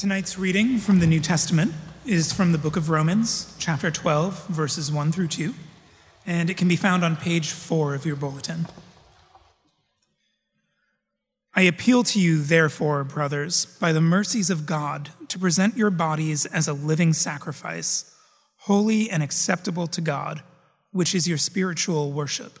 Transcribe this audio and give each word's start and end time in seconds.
Tonight's 0.00 0.38
reading 0.38 0.78
from 0.78 0.98
the 0.98 1.06
New 1.06 1.20
Testament 1.20 1.74
is 2.06 2.32
from 2.32 2.52
the 2.52 2.58
book 2.58 2.74
of 2.74 2.88
Romans, 2.88 3.54
chapter 3.58 3.90
12, 3.90 4.46
verses 4.46 4.90
1 4.90 5.12
through 5.12 5.28
2, 5.28 5.52
and 6.26 6.48
it 6.48 6.56
can 6.56 6.68
be 6.68 6.74
found 6.74 7.04
on 7.04 7.16
page 7.16 7.50
4 7.50 7.94
of 7.94 8.06
your 8.06 8.16
bulletin. 8.16 8.66
I 11.54 11.60
appeal 11.60 12.02
to 12.04 12.18
you, 12.18 12.42
therefore, 12.42 13.04
brothers, 13.04 13.66
by 13.66 13.92
the 13.92 14.00
mercies 14.00 14.48
of 14.48 14.64
God, 14.64 15.10
to 15.28 15.38
present 15.38 15.76
your 15.76 15.90
bodies 15.90 16.46
as 16.46 16.66
a 16.66 16.72
living 16.72 17.12
sacrifice, 17.12 18.10
holy 18.60 19.10
and 19.10 19.22
acceptable 19.22 19.86
to 19.88 20.00
God, 20.00 20.42
which 20.92 21.14
is 21.14 21.28
your 21.28 21.36
spiritual 21.36 22.10
worship. 22.10 22.58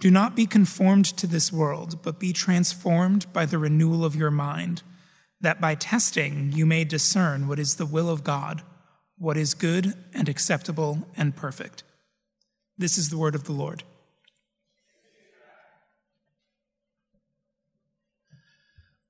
Do 0.00 0.10
not 0.10 0.34
be 0.34 0.46
conformed 0.46 1.04
to 1.16 1.28
this 1.28 1.52
world, 1.52 2.02
but 2.02 2.18
be 2.18 2.32
transformed 2.32 3.32
by 3.32 3.46
the 3.46 3.58
renewal 3.58 4.04
of 4.04 4.16
your 4.16 4.32
mind 4.32 4.82
that 5.44 5.60
by 5.60 5.74
testing 5.74 6.52
you 6.52 6.66
may 6.66 6.84
discern 6.84 7.46
what 7.46 7.58
is 7.58 7.76
the 7.76 7.86
will 7.86 8.08
of 8.08 8.24
God, 8.24 8.62
what 9.18 9.36
is 9.36 9.54
good 9.54 9.94
and 10.12 10.28
acceptable 10.28 11.06
and 11.16 11.36
perfect. 11.36 11.84
This 12.78 12.98
is 12.98 13.10
the 13.10 13.18
word 13.18 13.34
of 13.34 13.44
the 13.44 13.52
Lord. 13.52 13.84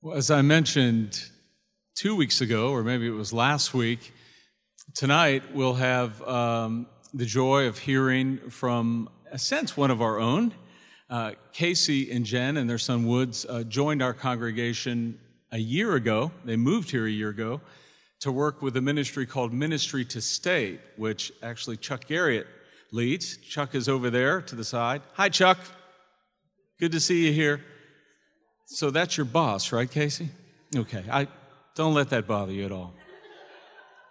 Well, 0.02 0.16
as 0.16 0.30
I 0.30 0.42
mentioned 0.42 1.25
two 1.95 2.15
weeks 2.15 2.41
ago, 2.41 2.73
or 2.73 2.83
maybe 2.83 3.06
it 3.06 3.11
was 3.11 3.33
last 3.33 3.73
week, 3.73 4.12
tonight 4.92 5.55
we'll 5.55 5.75
have 5.75 6.20
um, 6.23 6.87
the 7.14 7.25
joy 7.25 7.69
of 7.69 7.78
hearing 7.78 8.51
from, 8.51 9.09
a 9.30 9.39
sense, 9.39 9.77
one 9.77 9.91
of 9.91 10.03
our 10.03 10.19
own. 10.19 10.53
Uh, 11.09 11.33
Casey 11.53 12.11
and 12.11 12.27
Jen 12.27 12.56
and 12.56 12.69
their 12.69 12.77
son 12.77 13.06
Woods 13.06 13.47
uh, 13.48 13.62
joined 13.62 14.03
our 14.03 14.12
congregation 14.12 15.20
a 15.54 15.58
year 15.58 15.94
ago, 15.94 16.32
they 16.44 16.56
moved 16.56 16.90
here 16.90 17.06
a 17.06 17.10
year 17.10 17.28
ago, 17.28 17.60
to 18.18 18.32
work 18.32 18.60
with 18.60 18.76
a 18.76 18.80
ministry 18.80 19.24
called 19.24 19.52
Ministry 19.52 20.04
to 20.06 20.20
State, 20.20 20.80
which 20.96 21.33
actually 21.42 21.77
Chuck 21.77 22.06
Garriott 22.06 22.46
leads. 22.91 23.36
Chuck 23.36 23.74
is 23.74 23.88
over 23.88 24.11
there 24.11 24.42
to 24.42 24.56
the 24.56 24.64
side. 24.64 25.02
Hi, 25.12 25.28
Chuck. 25.28 25.58
Good 26.80 26.91
to 26.92 27.00
see 27.00 27.27
you 27.27 27.33
here. 27.33 27.61
So 28.66 28.91
that's 28.91 29.16
your 29.16 29.27
boss, 29.27 29.70
right, 29.70 29.88
Casey? 29.88 30.30
Okay. 30.74 31.05
I 31.08 31.28
don't 31.77 31.94
let 31.94 32.11
that 32.11 32.27
bother 32.27 32.52
you 32.52 32.64
at 32.64 32.72
all. 32.72 32.92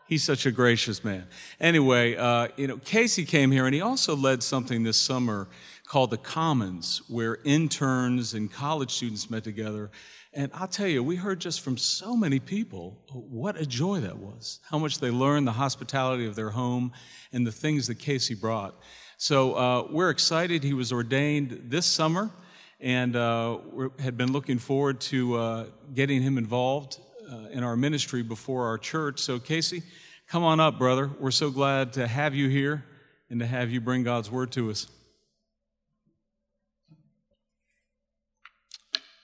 He's 0.07 0.23
such 0.23 0.45
a 0.45 0.51
gracious 0.51 1.03
man. 1.03 1.27
Anyway, 1.59 2.15
uh, 2.15 2.49
you 2.55 2.67
know, 2.67 2.77
Casey 2.77 3.25
came 3.25 3.51
here 3.51 3.65
and 3.65 3.75
he 3.75 3.81
also 3.81 4.15
led 4.15 4.43
something 4.43 4.83
this 4.83 4.97
summer 4.97 5.47
called 5.87 6.11
the 6.11 6.17
Commons, 6.17 7.01
where 7.07 7.39
interns 7.43 8.33
and 8.33 8.51
college 8.51 8.91
students 8.91 9.29
met 9.29 9.43
together 9.43 9.91
and 10.35 10.49
I'll 10.55 10.67
tell 10.67 10.87
you, 10.87 11.03
we 11.03 11.15
heard 11.15 11.39
just 11.39 11.61
from 11.61 11.77
so 11.77 12.15
many 12.15 12.39
people 12.39 12.97
what 13.11 13.59
a 13.59 13.65
joy 13.67 13.99
that 13.99 14.17
was, 14.17 14.59
how 14.67 14.79
much 14.79 14.99
they 14.99 15.11
learned, 15.11 15.45
the 15.45 15.51
hospitality 15.51 16.25
of 16.25 16.35
their 16.35 16.49
home, 16.49 16.91
and 17.31 17.45
the 17.45 17.51
things 17.51 17.85
that 17.87 17.99
Casey 17.99 18.33
brought. 18.33 18.75
So 19.17 19.53
uh, 19.53 19.87
we're 19.91 20.09
excited. 20.09 20.63
He 20.63 20.73
was 20.73 20.91
ordained 20.91 21.65
this 21.65 21.85
summer 21.85 22.31
and 22.79 23.15
uh, 23.15 23.59
had 23.99 24.17
been 24.17 24.31
looking 24.31 24.57
forward 24.57 24.99
to 25.01 25.35
uh, 25.35 25.65
getting 25.93 26.23
him 26.23 26.39
involved 26.39 26.99
uh, 27.31 27.49
in 27.51 27.63
our 27.63 27.77
ministry 27.77 28.23
before 28.23 28.65
our 28.65 28.79
church. 28.79 29.19
So, 29.19 29.39
Casey, 29.39 29.83
come 30.27 30.43
on 30.43 30.59
up, 30.59 30.79
brother. 30.79 31.11
We're 31.19 31.31
so 31.31 31.51
glad 31.51 31.93
to 31.93 32.07
have 32.07 32.33
you 32.33 32.49
here 32.49 32.83
and 33.29 33.39
to 33.39 33.45
have 33.45 33.69
you 33.69 33.79
bring 33.79 34.03
God's 34.03 34.31
word 34.31 34.51
to 34.53 34.71
us. 34.71 34.87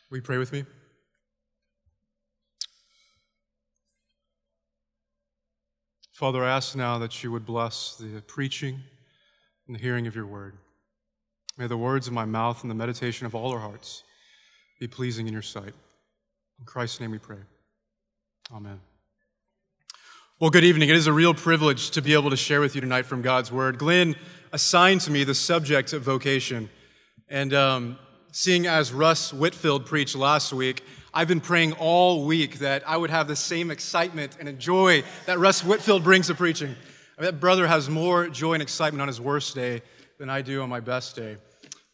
Will 0.09 0.17
you 0.17 0.23
pray 0.23 0.37
with 0.37 0.51
me? 0.51 0.65
Father, 6.11 6.43
I 6.43 6.49
ask 6.49 6.75
now 6.75 6.97
that 6.97 7.23
you 7.23 7.31
would 7.31 7.45
bless 7.45 7.95
the 7.95 8.21
preaching 8.21 8.81
and 9.67 9.75
the 9.75 9.79
hearing 9.79 10.07
of 10.07 10.15
your 10.15 10.25
word. 10.25 10.57
May 11.57 11.67
the 11.67 11.77
words 11.77 12.07
of 12.07 12.13
my 12.13 12.25
mouth 12.25 12.61
and 12.63 12.71
the 12.71 12.75
meditation 12.75 13.25
of 13.25 13.35
all 13.35 13.51
our 13.51 13.59
hearts 13.59 14.03
be 14.79 14.87
pleasing 14.87 15.27
in 15.27 15.33
your 15.33 15.41
sight. 15.41 15.73
In 16.59 16.65
Christ's 16.65 16.99
name 16.99 17.11
we 17.11 17.19
pray. 17.19 17.37
Amen. 18.53 18.79
Well, 20.39 20.49
good 20.49 20.63
evening. 20.63 20.89
It 20.89 20.95
is 20.95 21.07
a 21.07 21.13
real 21.13 21.33
privilege 21.33 21.91
to 21.91 22.01
be 22.01 22.13
able 22.13 22.31
to 22.31 22.37
share 22.37 22.61
with 22.61 22.73
you 22.73 22.81
tonight 22.81 23.05
from 23.05 23.21
God's 23.21 23.51
Word. 23.51 23.77
Glenn 23.77 24.15
assigned 24.51 25.01
to 25.01 25.11
me 25.11 25.23
the 25.23 25.35
subject 25.35 25.93
of 25.93 26.01
vocation. 26.01 26.69
And 27.29 27.53
um, 27.53 27.99
seeing 28.31 28.67
as 28.67 28.93
Russ 28.93 29.33
Whitfield 29.33 29.85
preached 29.85 30.15
last 30.15 30.53
week, 30.53 30.83
I've 31.13 31.27
been 31.27 31.41
praying 31.41 31.73
all 31.73 32.25
week 32.25 32.59
that 32.59 32.87
I 32.87 32.95
would 32.95 33.09
have 33.09 33.27
the 33.27 33.35
same 33.35 33.71
excitement 33.71 34.37
and 34.39 34.59
joy 34.59 35.03
that 35.25 35.39
Russ 35.39 35.63
Whitfield 35.63 36.03
brings 36.03 36.27
to 36.27 36.35
preaching. 36.35 36.75
That 37.17 37.39
brother 37.39 37.67
has 37.67 37.89
more 37.89 38.29
joy 38.29 38.53
and 38.53 38.61
excitement 38.61 39.01
on 39.01 39.07
his 39.07 39.19
worst 39.19 39.55
day 39.55 39.81
than 40.19 40.29
I 40.29 40.41
do 40.41 40.61
on 40.61 40.69
my 40.69 40.79
best 40.79 41.15
day. 41.15 41.37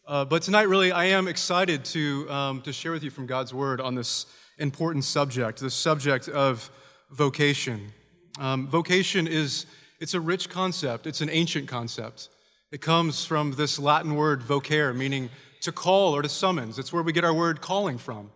Uh, 0.08 0.26
but 0.26 0.44
tonight, 0.44 0.64
really, 0.64 0.92
I 0.92 1.06
am 1.06 1.28
excited 1.28 1.86
to, 1.86 2.30
um, 2.30 2.62
to 2.64 2.74
share 2.74 2.92
with 2.92 3.04
you 3.04 3.10
from 3.10 3.26
God's 3.26 3.54
Word 3.54 3.82
on 3.82 3.96
this 3.96 4.28
important 4.58 5.04
subject, 5.04 5.60
the 5.60 5.72
subject 5.72 6.28
of 6.30 6.70
vocation. 7.10 7.92
Um, 8.40 8.68
vocation 8.68 9.28
is 9.28 9.66
it's 10.00 10.14
a 10.14 10.20
rich 10.20 10.50
concept. 10.50 11.08
It's 11.08 11.22
an 11.22 11.30
ancient 11.30 11.68
concept. 11.68 12.30
It 12.72 12.82
comes 12.82 13.24
from 13.24 13.54
this 13.54 13.80
Latin 13.80 14.16
word 14.16 14.42
vocare, 14.42 14.96
meaning 14.96 15.30
to 15.66 15.72
call 15.72 16.16
or 16.16 16.22
to 16.22 16.30
summons. 16.30 16.80
It's 16.80 16.94
where 16.94 17.04
we 17.04 17.12
get 17.12 17.24
our 17.24 17.34
word 17.34 17.62
calling 17.62 17.98
from. 17.98 18.32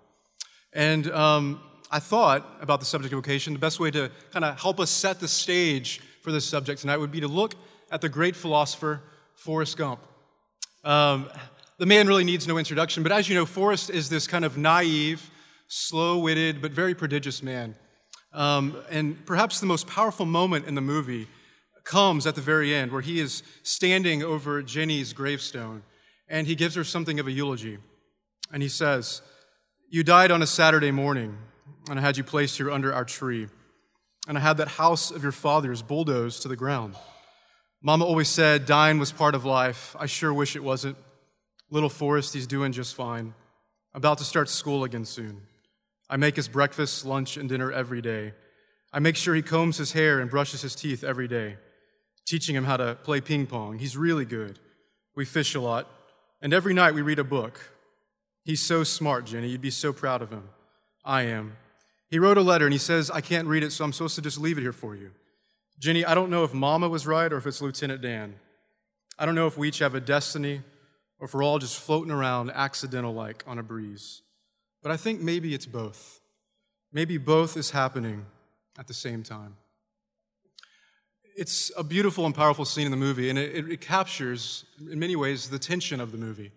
And 0.74 1.10
um, 1.12 1.62
I 1.90 2.00
thought 2.00 2.46
about 2.62 2.80
the 2.80 2.86
subject 2.86 3.14
of 3.14 3.18
vocation, 3.18 3.54
the 3.54 3.60
best 3.60 3.80
way 3.80 3.90
to 3.92 4.12
kind 4.32 4.46
of 4.46 4.60
help 4.60 4.80
us 4.80 4.92
set 4.92 5.20
the 5.20 5.28
stage 5.28 6.02
for 6.22 6.32
this 6.32 6.46
subject 6.46 6.82
tonight 6.82 6.98
would 6.98 7.12
be 7.12 7.22
to 7.22 7.28
look 7.28 7.56
at 7.92 8.02
the 8.02 8.10
great 8.10 8.36
philosopher 8.36 9.02
Forrest 9.36 9.78
Gump. 9.78 10.00
Um, 10.84 11.30
the 11.78 11.86
man 11.86 12.08
really 12.08 12.24
needs 12.24 12.48
no 12.48 12.58
introduction, 12.58 13.04
but 13.04 13.12
as 13.12 13.30
you 13.30 13.36
know, 13.36 13.46
Forrest 13.46 13.90
is 13.90 14.10
this 14.10 14.28
kind 14.28 14.44
of 14.44 14.58
naive, 14.58 15.32
slow 15.68 16.20
witted, 16.20 16.62
but 16.62 16.72
very 16.72 16.94
prodigious 16.94 17.42
man. 17.42 17.76
Um, 18.34 18.76
and 18.92 19.26
perhaps 19.26 19.60
the 19.60 19.66
most 19.66 19.88
powerful 19.88 20.26
moment 20.26 20.68
in 20.68 20.76
the 20.76 20.82
movie 20.82 21.28
comes 21.84 22.28
at 22.28 22.36
the 22.36 22.42
very 22.42 22.76
end, 22.76 22.92
where 22.92 23.02
he 23.02 23.20
is 23.20 23.42
standing 23.64 24.22
over 24.22 24.62
Jenny's 24.62 25.14
gravestone 25.14 25.84
and 26.30 26.48
he 26.48 26.56
gives 26.56 26.76
her 26.76 26.84
something 26.84 27.20
of 27.20 27.28
a 27.28 27.32
eulogy. 27.32 27.80
And 28.52 28.64
he 28.64 28.70
says, 28.70 29.22
you 29.90 30.04
died 30.04 30.30
on 30.30 30.42
a 30.42 30.48
Saturday 30.48 30.92
morning, 30.92 31.38
and 31.90 32.00
I 32.00 32.02
had 32.02 32.16
you 32.16 32.24
placed 32.24 32.58
here 32.58 32.70
under 32.70 32.94
our 32.94 33.06
tree. 33.06 33.48
And 34.28 34.38
I 34.38 34.42
had 34.42 34.58
that 34.58 34.68
house 34.68 35.10
of 35.10 35.24
your 35.24 35.32
father's 35.32 35.82
bulldozed 35.82 36.44
to 36.44 36.48
the 36.48 36.56
ground. 36.56 36.96
Mama 37.82 38.06
always 38.06 38.28
said 38.28 38.68
dying 38.68 39.00
was 39.00 39.12
part 39.12 39.34
of 39.34 39.46
life. 39.46 39.96
I 40.00 40.06
sure 40.06 40.32
wish 40.32 40.56
it 40.56 40.64
wasn't. 40.64 40.98
Little 41.72 41.90
Forrest, 41.90 42.34
he's 42.34 42.46
doing 42.46 42.72
just 42.72 42.94
fine. 42.94 43.34
About 43.94 44.20
to 44.20 44.24
start 44.24 44.50
school 44.50 44.84
again 44.84 45.06
soon. 45.06 45.42
I 46.10 46.18
make 46.18 46.36
his 46.36 46.48
breakfast, 46.48 47.06
lunch, 47.06 47.38
and 47.38 47.50
dinner 47.50 47.72
every 47.72 48.02
day. 48.02 48.34
I 48.94 49.00
make 49.00 49.16
sure 49.16 49.34
he 49.34 49.42
combs 49.42 49.78
his 49.78 49.94
hair 49.94 50.20
and 50.20 50.30
brushes 50.30 50.62
his 50.62 50.76
teeth 50.76 51.04
every 51.04 51.28
day, 51.28 51.58
teaching 52.28 52.56
him 52.56 52.66
how 52.66 52.78
to 52.78 52.96
play 53.04 53.22
ping 53.22 53.48
pong. 53.48 53.80
He's 53.80 53.98
really 53.98 54.26
good. 54.26 54.60
We 55.16 55.26
fish 55.26 55.56
a 55.56 55.60
lot, 55.60 55.88
and 56.42 56.54
every 56.54 56.74
night 56.74 56.94
we 56.94 57.02
read 57.02 57.20
a 57.20 57.24
book. 57.24 57.72
He's 58.44 58.62
so 58.62 58.84
smart, 58.84 59.26
Jenny. 59.26 59.50
You'd 59.50 59.62
be 59.62 59.70
so 59.70 59.94
proud 59.94 60.22
of 60.22 60.32
him. 60.32 60.50
I 61.04 61.24
am. 61.24 61.58
He 62.10 62.18
wrote 62.18 62.38
a 62.38 62.42
letter 62.42 62.66
and 62.66 62.74
he 62.74 62.80
says, 62.80 63.12
I 63.12 63.22
can't 63.22 63.48
read 63.48 63.64
it, 63.64 63.72
so 63.72 63.84
I'm 63.84 63.94
supposed 63.94 64.16
to 64.16 64.22
just 64.22 64.40
leave 64.40 64.58
it 64.58 64.62
here 64.62 64.74
for 64.74 64.96
you. 64.96 65.12
Jenny, 65.78 66.04
I 66.04 66.16
don't 66.16 66.30
know 66.30 66.44
if 66.44 66.54
Mama 66.54 66.90
was 66.90 67.06
right 67.06 67.32
or 67.32 67.38
if 67.38 67.46
it's 67.46 67.62
Lieutenant 67.62 68.02
Dan. 68.02 68.36
I 69.18 69.26
don't 69.26 69.36
know 69.36 69.48
if 69.48 69.58
we 69.58 69.68
each 69.68 69.80
have 69.80 69.96
a 69.96 70.02
destiny 70.02 70.62
or 71.20 71.26
if 71.26 71.34
we're 71.34 71.44
all 71.44 71.60
just 71.60 71.80
floating 71.80 72.12
around 72.12 72.52
accidental 72.52 73.14
like 73.14 73.44
on 73.46 73.60
a 73.60 73.64
breeze. 73.64 74.22
But 74.82 74.92
I 74.92 74.98
think 74.98 75.22
maybe 75.22 75.54
it's 75.54 75.66
both. 75.66 76.22
Maybe 76.92 77.18
both 77.18 77.56
is 77.56 77.72
happening 77.72 78.26
at 78.78 78.88
the 78.88 78.94
same 78.94 79.24
time. 79.24 79.58
It's 81.40 81.72
a 81.78 81.84
beautiful 81.84 82.26
and 82.26 82.36
powerful 82.36 82.66
scene 82.66 82.86
in 82.86 82.92
the 82.92 82.98
movie, 82.98 83.30
and 83.30 83.40
it, 83.40 83.72
it 83.72 83.82
captures, 83.82 84.66
in 84.92 85.00
many 85.00 85.16
ways, 85.16 85.50
the 85.50 85.60
tension 85.60 86.02
of 86.02 86.12
the 86.12 86.18
movie 86.18 86.52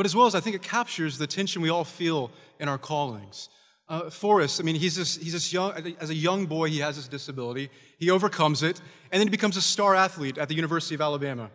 but 0.00 0.06
as 0.06 0.16
well 0.16 0.26
as 0.26 0.34
I 0.34 0.40
think 0.40 0.56
it 0.56 0.62
captures 0.62 1.18
the 1.18 1.26
tension 1.26 1.60
we 1.60 1.68
all 1.68 1.84
feel 1.84 2.30
in 2.58 2.70
our 2.70 2.78
callings. 2.78 3.50
Uh, 3.86 4.08
Forrest, 4.08 4.58
I 4.58 4.64
mean, 4.64 4.76
he's 4.76 4.96
this, 4.96 5.18
he's 5.18 5.34
this 5.34 5.52
young, 5.52 5.72
as 6.00 6.08
a 6.08 6.14
young 6.14 6.46
boy, 6.46 6.70
he 6.70 6.78
has 6.78 6.96
this 6.96 7.06
disability. 7.06 7.68
He 7.98 8.08
overcomes 8.08 8.62
it, 8.62 8.80
and 9.12 9.20
then 9.20 9.26
he 9.26 9.30
becomes 9.30 9.58
a 9.58 9.60
star 9.60 9.94
athlete 9.94 10.38
at 10.38 10.48
the 10.48 10.54
University 10.54 10.94
of 10.94 11.02
Alabama. 11.02 11.50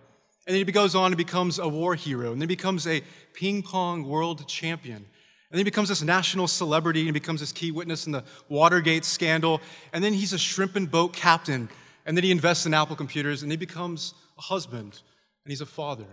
And 0.45 0.53
then 0.53 0.63
he 0.63 0.71
goes 0.71 0.93
on 0.93 1.07
and 1.07 1.17
becomes 1.17 1.57
a 1.57 1.67
war 1.67 1.95
hero, 1.95 2.33
and 2.33 2.39
then 2.39 2.47
he 2.47 2.55
becomes 2.55 2.85
a 2.85 3.01
ping 3.33 3.63
pong 3.63 4.07
world 4.07 4.47
champion. 4.47 4.97
And 4.97 5.05
then 5.49 5.57
he 5.57 5.63
becomes 5.63 5.89
this 5.89 6.03
national 6.03 6.47
celebrity 6.47 7.07
and 7.07 7.15
becomes 7.15 7.39
this 7.39 7.51
key 7.51 7.71
witness 7.71 8.05
in 8.05 8.11
the 8.11 8.23
Watergate 8.47 9.05
scandal. 9.05 9.59
And 9.91 10.03
then 10.03 10.13
he's 10.13 10.33
a 10.33 10.37
shrimp 10.37 10.75
and 10.75 10.91
boat 10.91 11.13
captain. 11.13 11.69
And 12.05 12.15
then 12.15 12.23
he 12.23 12.31
invests 12.31 12.65
in 12.65 12.73
Apple 12.73 12.95
computers 12.95 13.41
and 13.43 13.51
he 13.51 13.57
becomes 13.57 14.13
a 14.37 14.41
husband 14.41 15.01
and 15.43 15.51
he's 15.51 15.61
a 15.61 15.65
father. 15.65 16.05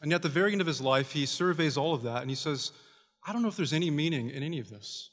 And 0.00 0.12
at 0.12 0.22
the 0.22 0.28
very 0.28 0.52
end 0.52 0.60
of 0.60 0.66
his 0.66 0.80
life, 0.80 1.12
he 1.12 1.26
surveys 1.26 1.76
all 1.76 1.94
of 1.94 2.02
that 2.02 2.22
and 2.22 2.30
he 2.30 2.36
says, 2.36 2.72
I 3.24 3.32
don't 3.32 3.42
know 3.42 3.48
if 3.48 3.56
there's 3.56 3.72
any 3.72 3.90
meaning 3.90 4.30
in 4.30 4.42
any 4.42 4.58
of 4.58 4.68
this. 4.68 5.10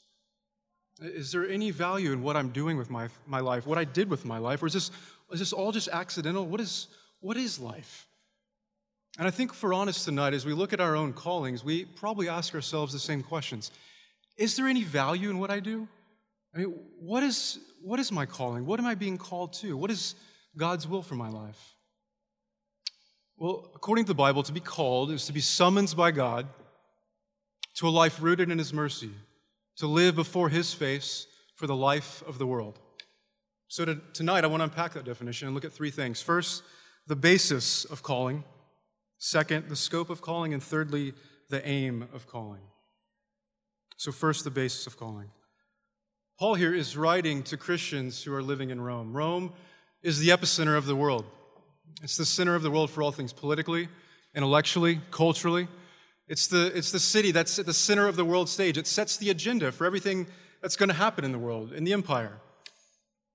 Is 1.00 1.32
there 1.32 1.48
any 1.48 1.70
value 1.70 2.12
in 2.12 2.22
what 2.22 2.36
I'm 2.36 2.50
doing 2.50 2.76
with 2.76 2.90
my, 2.90 3.08
my 3.26 3.40
life, 3.40 3.66
what 3.66 3.78
I 3.78 3.84
did 3.84 4.10
with 4.10 4.24
my 4.24 4.38
life? 4.38 4.62
Or 4.62 4.66
is 4.66 4.72
this, 4.72 4.90
is 5.32 5.38
this 5.38 5.52
all 5.52 5.72
just 5.72 5.88
accidental? 5.88 6.44
What 6.44 6.60
is, 6.60 6.88
what 7.20 7.36
is 7.36 7.58
life? 7.58 8.06
And 9.18 9.26
I 9.26 9.30
think 9.30 9.52
for 9.54 9.72
honest 9.72 10.04
tonight, 10.04 10.34
as 10.34 10.44
we 10.44 10.52
look 10.52 10.72
at 10.72 10.80
our 10.80 10.96
own 10.96 11.12
callings, 11.12 11.64
we 11.64 11.84
probably 11.84 12.28
ask 12.28 12.54
ourselves 12.54 12.92
the 12.92 12.98
same 12.98 13.22
questions. 13.22 13.70
Is 14.36 14.56
there 14.56 14.66
any 14.66 14.84
value 14.84 15.30
in 15.30 15.38
what 15.38 15.50
I 15.50 15.60
do? 15.60 15.88
I 16.54 16.58
mean, 16.58 16.74
what 16.98 17.22
is, 17.22 17.58
what 17.82 18.00
is 18.00 18.12
my 18.12 18.26
calling? 18.26 18.66
What 18.66 18.78
am 18.78 18.86
I 18.86 18.94
being 18.94 19.18
called 19.18 19.52
to? 19.54 19.76
What 19.76 19.90
is 19.90 20.14
God's 20.56 20.86
will 20.86 21.02
for 21.02 21.14
my 21.14 21.28
life? 21.28 21.76
Well, 23.36 23.70
according 23.74 24.04
to 24.04 24.08
the 24.08 24.14
Bible, 24.14 24.42
to 24.42 24.52
be 24.52 24.60
called 24.60 25.10
is 25.10 25.26
to 25.26 25.32
be 25.32 25.40
summoned 25.40 25.94
by 25.96 26.10
God 26.10 26.46
to 27.76 27.88
a 27.88 27.90
life 27.90 28.20
rooted 28.20 28.50
in 28.50 28.58
His 28.58 28.74
mercy, 28.74 29.10
to 29.76 29.86
live 29.86 30.14
before 30.14 30.50
His 30.50 30.74
face 30.74 31.26
for 31.56 31.66
the 31.66 31.76
life 31.76 32.22
of 32.26 32.38
the 32.38 32.46
world. 32.46 32.78
So 33.68 33.84
to, 33.84 34.00
tonight, 34.12 34.44
I 34.44 34.48
want 34.48 34.60
to 34.60 34.64
unpack 34.64 34.92
that 34.94 35.04
definition 35.04 35.48
and 35.48 35.54
look 35.54 35.64
at 35.64 35.72
three 35.72 35.90
things. 35.90 36.20
First, 36.20 36.62
the 37.06 37.16
basis 37.16 37.84
of 37.86 38.02
calling. 38.02 38.44
Second, 39.18 39.68
the 39.68 39.76
scope 39.76 40.10
of 40.10 40.20
calling. 40.20 40.52
And 40.52 40.62
thirdly, 40.62 41.14
the 41.48 41.66
aim 41.66 42.08
of 42.12 42.26
calling. 42.26 42.62
So, 43.96 44.12
first, 44.12 44.44
the 44.44 44.50
basis 44.50 44.86
of 44.86 44.96
calling. 44.98 45.30
Paul 46.40 46.54
here 46.54 46.74
is 46.74 46.96
writing 46.96 47.42
to 47.42 47.58
Christians 47.58 48.22
who 48.22 48.32
are 48.32 48.42
living 48.42 48.70
in 48.70 48.80
Rome. 48.80 49.14
Rome 49.14 49.52
is 50.02 50.20
the 50.20 50.30
epicenter 50.30 50.74
of 50.74 50.86
the 50.86 50.96
world. 50.96 51.26
It's 52.02 52.16
the 52.16 52.24
center 52.24 52.54
of 52.54 52.62
the 52.62 52.70
world 52.70 52.88
for 52.90 53.02
all 53.02 53.12
things 53.12 53.30
politically, 53.30 53.90
intellectually, 54.34 55.02
culturally. 55.10 55.68
It's 56.28 56.46
the, 56.46 56.72
it's 56.74 56.92
the 56.92 56.98
city 56.98 57.30
that's 57.30 57.58
at 57.58 57.66
the 57.66 57.74
center 57.74 58.08
of 58.08 58.16
the 58.16 58.24
world 58.24 58.48
stage. 58.48 58.78
It 58.78 58.86
sets 58.86 59.18
the 59.18 59.28
agenda 59.28 59.70
for 59.70 59.84
everything 59.84 60.26
that's 60.62 60.76
going 60.76 60.88
to 60.88 60.94
happen 60.94 61.26
in 61.26 61.32
the 61.32 61.38
world, 61.38 61.74
in 61.74 61.84
the 61.84 61.92
empire. 61.92 62.38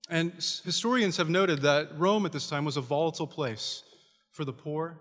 And 0.09 0.33
historians 0.63 1.17
have 1.17 1.29
noted 1.29 1.61
that 1.61 1.89
Rome 1.99 2.25
at 2.25 2.31
this 2.31 2.49
time 2.49 2.65
was 2.65 2.75
a 2.75 2.81
volatile 2.81 3.27
place 3.27 3.83
for 4.31 4.45
the 4.45 4.53
poor, 4.53 4.97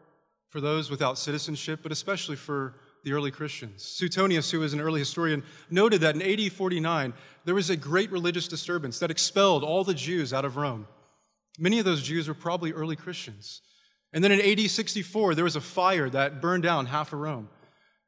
for 0.50 0.60
those 0.60 0.90
without 0.90 1.16
citizenship, 1.16 1.80
but 1.82 1.90
especially 1.90 2.36
for 2.36 2.74
the 3.04 3.12
early 3.12 3.30
Christians. 3.30 3.82
Suetonius, 3.84 4.50
who 4.50 4.60
was 4.60 4.72
an 4.72 4.80
early 4.80 5.00
historian, 5.00 5.42
noted 5.70 6.00
that 6.00 6.16
in 6.16 6.22
AD 6.22 6.52
49, 6.52 7.12
there 7.44 7.54
was 7.54 7.70
a 7.70 7.76
great 7.76 8.10
religious 8.10 8.48
disturbance 8.48 8.98
that 8.98 9.10
expelled 9.10 9.62
all 9.62 9.84
the 9.84 9.94
Jews 9.94 10.32
out 10.32 10.44
of 10.44 10.56
Rome. 10.56 10.86
Many 11.58 11.78
of 11.78 11.84
those 11.84 12.02
Jews 12.02 12.26
were 12.26 12.34
probably 12.34 12.72
early 12.72 12.96
Christians. 12.96 13.60
And 14.12 14.24
then 14.24 14.32
in 14.32 14.40
AD 14.40 14.70
64, 14.70 15.34
there 15.34 15.44
was 15.44 15.56
a 15.56 15.60
fire 15.60 16.08
that 16.10 16.40
burned 16.40 16.62
down 16.62 16.86
half 16.86 17.12
of 17.12 17.20
Rome. 17.20 17.48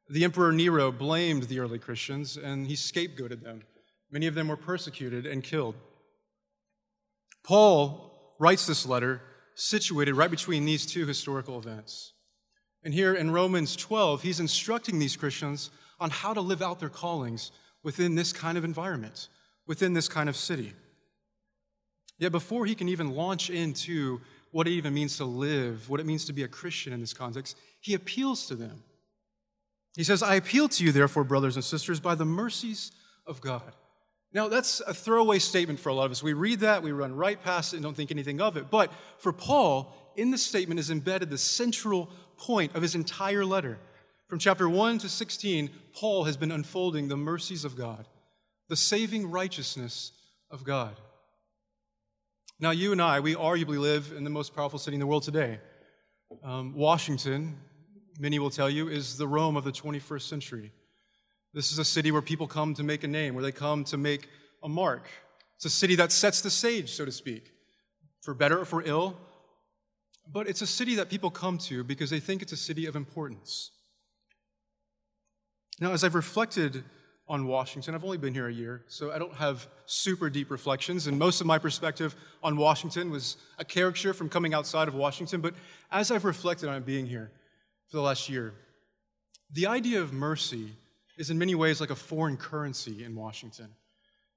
The 0.09 0.23
Emperor 0.23 0.51
Nero 0.51 0.91
blamed 0.91 1.43
the 1.43 1.59
early 1.59 1.79
Christians 1.79 2.37
and 2.37 2.67
he 2.67 2.75
scapegoated 2.75 3.43
them. 3.43 3.63
Many 4.09 4.27
of 4.27 4.35
them 4.35 4.47
were 4.47 4.57
persecuted 4.57 5.25
and 5.25 5.43
killed. 5.43 5.75
Paul 7.43 8.35
writes 8.39 8.65
this 8.65 8.85
letter 8.85 9.21
situated 9.55 10.15
right 10.15 10.31
between 10.31 10.65
these 10.65 10.85
two 10.85 11.05
historical 11.05 11.59
events. 11.59 12.13
And 12.87 12.93
here 12.93 13.15
in 13.15 13.31
Romans 13.31 13.75
12, 13.75 14.21
he's 14.21 14.39
instructing 14.39 14.97
these 14.97 15.17
Christians 15.17 15.71
on 15.99 16.09
how 16.09 16.33
to 16.33 16.39
live 16.39 16.61
out 16.61 16.79
their 16.79 16.87
callings 16.87 17.51
within 17.83 18.15
this 18.15 18.31
kind 18.31 18.57
of 18.57 18.63
environment, 18.63 19.27
within 19.65 19.91
this 19.91 20.07
kind 20.07 20.29
of 20.29 20.37
city. 20.37 20.71
Yet 22.17 22.31
before 22.31 22.65
he 22.65 22.75
can 22.75 22.87
even 22.87 23.13
launch 23.13 23.49
into 23.49 24.21
what 24.51 24.69
it 24.69 24.71
even 24.71 24.93
means 24.93 25.17
to 25.17 25.25
live, 25.25 25.89
what 25.89 25.99
it 25.99 26.05
means 26.05 26.23
to 26.27 26.31
be 26.33 26.43
a 26.43 26.47
Christian 26.47 26.93
in 26.93 27.01
this 27.01 27.13
context, 27.13 27.57
he 27.81 27.93
appeals 27.93 28.47
to 28.47 28.55
them. 28.55 28.81
He 29.97 30.05
says, 30.05 30.23
I 30.23 30.35
appeal 30.35 30.69
to 30.69 30.85
you, 30.85 30.93
therefore, 30.93 31.25
brothers 31.25 31.57
and 31.57 31.65
sisters, 31.65 31.99
by 31.99 32.15
the 32.15 32.23
mercies 32.23 32.93
of 33.25 33.41
God. 33.41 33.73
Now, 34.31 34.47
that's 34.47 34.79
a 34.79 34.93
throwaway 34.93 35.39
statement 35.39 35.81
for 35.81 35.89
a 35.89 35.93
lot 35.93 36.05
of 36.05 36.11
us. 36.11 36.23
We 36.23 36.31
read 36.31 36.61
that, 36.61 36.83
we 36.83 36.93
run 36.93 37.13
right 37.13 37.43
past 37.43 37.73
it, 37.73 37.77
and 37.77 37.83
don't 37.83 37.97
think 37.97 38.11
anything 38.11 38.39
of 38.39 38.55
it. 38.55 38.69
But 38.69 38.93
for 39.17 39.33
Paul, 39.33 39.93
in 40.15 40.31
this 40.31 40.45
statement 40.45 40.79
is 40.79 40.89
embedded 40.89 41.29
the 41.29 41.37
central 41.37 42.09
point 42.37 42.75
of 42.75 42.81
his 42.81 42.95
entire 42.95 43.45
letter. 43.45 43.79
From 44.27 44.39
chapter 44.39 44.67
1 44.69 44.99
to 44.99 45.09
16, 45.09 45.69
Paul 45.93 46.25
has 46.25 46.37
been 46.37 46.51
unfolding 46.51 47.07
the 47.07 47.17
mercies 47.17 47.63
of 47.63 47.77
God, 47.77 48.07
the 48.67 48.75
saving 48.75 49.29
righteousness 49.31 50.11
of 50.51 50.63
God. 50.63 50.95
Now, 52.59 52.71
you 52.71 52.91
and 52.91 53.01
I, 53.01 53.19
we 53.19 53.35
arguably 53.35 53.79
live 53.79 54.13
in 54.15 54.23
the 54.23 54.29
most 54.29 54.55
powerful 54.55 54.79
city 54.79 54.95
in 54.95 54.99
the 54.99 55.07
world 55.07 55.23
today. 55.23 55.59
Um, 56.43 56.73
Washington, 56.75 57.55
many 58.19 58.39
will 58.39 58.49
tell 58.49 58.69
you, 58.69 58.89
is 58.89 59.17
the 59.17 59.27
Rome 59.27 59.55
of 59.55 59.63
the 59.63 59.71
21st 59.71 60.23
century. 60.23 60.71
This 61.53 61.71
is 61.71 61.79
a 61.79 61.85
city 61.85 62.11
where 62.11 62.21
people 62.21 62.47
come 62.47 62.73
to 62.73 62.83
make 62.83 63.03
a 63.03 63.07
name, 63.07 63.33
where 63.33 63.43
they 63.43 63.51
come 63.51 63.83
to 63.85 63.97
make 63.97 64.27
a 64.63 64.69
mark. 64.69 65.07
It's 65.55 65.65
a 65.65 65.69
city 65.69 65.95
that 65.95 66.11
sets 66.11 66.41
the 66.41 66.49
stage, 66.49 66.91
so 66.91 67.05
to 67.05 67.11
speak, 67.11 67.51
for 68.21 68.33
better 68.33 68.59
or 68.59 68.65
for 68.65 68.83
ill. 68.83 69.17
But 70.31 70.47
it's 70.47 70.61
a 70.61 70.67
city 70.67 70.95
that 70.95 71.09
people 71.09 71.29
come 71.29 71.57
to 71.59 71.83
because 71.83 72.09
they 72.09 72.19
think 72.19 72.41
it's 72.41 72.51
a 72.51 72.57
city 72.57 72.85
of 72.85 72.95
importance. 72.95 73.71
Now, 75.79 75.91
as 75.91 76.03
I've 76.03 76.15
reflected 76.15 76.83
on 77.29 77.45
Washington. 77.45 77.93
I've 77.93 78.03
only 78.03 78.17
been 78.17 78.33
here 78.33 78.47
a 78.47 78.53
year, 78.53 78.83
so 78.87 79.11
I 79.11 79.19
don't 79.19 79.33
have 79.35 79.67
super 79.85 80.29
deep 80.29 80.49
reflections, 80.49 81.07
and 81.07 81.19
most 81.19 81.41
of 81.41 81.47
my 81.47 81.57
perspective 81.57 82.15
on 82.41 82.55
Washington 82.55 83.11
was 83.11 83.37
a 83.57 83.65
caricature 83.65 84.13
from 84.13 84.29
coming 84.29 84.53
outside 84.53 84.87
of 84.87 84.95
Washington. 84.95 85.41
But 85.41 85.53
as 85.91 86.09
I've 86.09 86.25
reflected 86.25 86.69
on 86.69 86.83
being 86.83 87.05
here 87.05 87.31
for 87.89 87.97
the 87.97 88.03
last 88.03 88.29
year, 88.29 88.53
the 89.51 89.67
idea 89.67 90.01
of 90.01 90.13
mercy 90.13 90.71
is 91.17 91.29
in 91.29 91.37
many 91.37 91.55
ways 91.55 91.81
like 91.81 91.89
a 91.89 91.95
foreign 91.95 92.37
currency 92.37 93.03
in 93.03 93.15
Washington. 93.15 93.67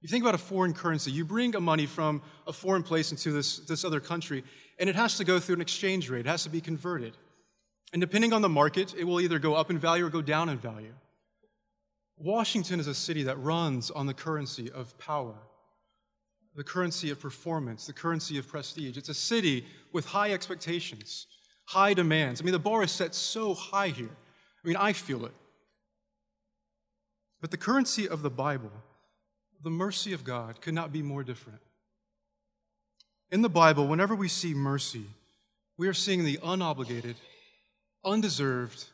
You 0.01 0.09
think 0.09 0.23
about 0.23 0.33
a 0.33 0.39
foreign 0.39 0.73
currency, 0.73 1.11
you 1.11 1.23
bring 1.23 1.55
a 1.55 1.61
money 1.61 1.85
from 1.85 2.23
a 2.47 2.53
foreign 2.53 2.81
place 2.81 3.11
into 3.11 3.31
this, 3.31 3.59
this 3.59 3.85
other 3.85 3.99
country, 3.99 4.43
and 4.79 4.89
it 4.89 4.95
has 4.95 5.15
to 5.17 5.23
go 5.23 5.39
through 5.39 5.55
an 5.55 5.61
exchange 5.61 6.09
rate, 6.09 6.21
it 6.21 6.29
has 6.29 6.43
to 6.43 6.49
be 6.49 6.59
converted. 6.59 7.15
And 7.93 8.01
depending 8.01 8.33
on 8.33 8.41
the 8.41 8.49
market, 8.49 8.95
it 8.97 9.03
will 9.03 9.21
either 9.21 9.37
go 9.37 9.53
up 9.53 9.69
in 9.69 9.77
value 9.77 10.05
or 10.05 10.09
go 10.09 10.21
down 10.21 10.49
in 10.49 10.57
value. 10.57 10.93
Washington 12.17 12.79
is 12.79 12.87
a 12.87 12.95
city 12.95 13.23
that 13.23 13.37
runs 13.39 13.91
on 13.91 14.07
the 14.07 14.13
currency 14.13 14.71
of 14.71 14.97
power, 14.97 15.35
the 16.55 16.63
currency 16.63 17.11
of 17.11 17.19
performance, 17.19 17.85
the 17.85 17.93
currency 17.93 18.39
of 18.39 18.47
prestige. 18.47 18.97
It's 18.97 19.09
a 19.09 19.13
city 19.13 19.65
with 19.93 20.05
high 20.05 20.31
expectations, 20.31 21.27
high 21.65 21.93
demands. 21.93 22.41
I 22.41 22.43
mean, 22.43 22.53
the 22.53 22.59
bar 22.59 22.83
is 22.83 22.91
set 22.91 23.13
so 23.13 23.53
high 23.53 23.89
here. 23.89 24.09
I 24.63 24.67
mean, 24.67 24.77
I 24.77 24.93
feel 24.93 25.25
it. 25.25 25.33
But 27.39 27.51
the 27.51 27.57
currency 27.57 28.07
of 28.07 28.21
the 28.21 28.29
Bible, 28.29 28.71
the 29.63 29.69
mercy 29.69 30.13
of 30.13 30.23
God, 30.23 30.61
could 30.61 30.73
not 30.73 30.91
be 30.91 31.01
more 31.01 31.23
different. 31.23 31.59
In 33.31 33.41
the 33.41 33.49
Bible, 33.49 33.87
whenever 33.87 34.15
we 34.15 34.27
see 34.27 34.53
mercy, 34.53 35.05
we 35.77 35.87
are 35.87 35.93
seeing 35.93 36.25
the 36.25 36.37
unobligated, 36.37 37.15
undeserved, 38.03 38.85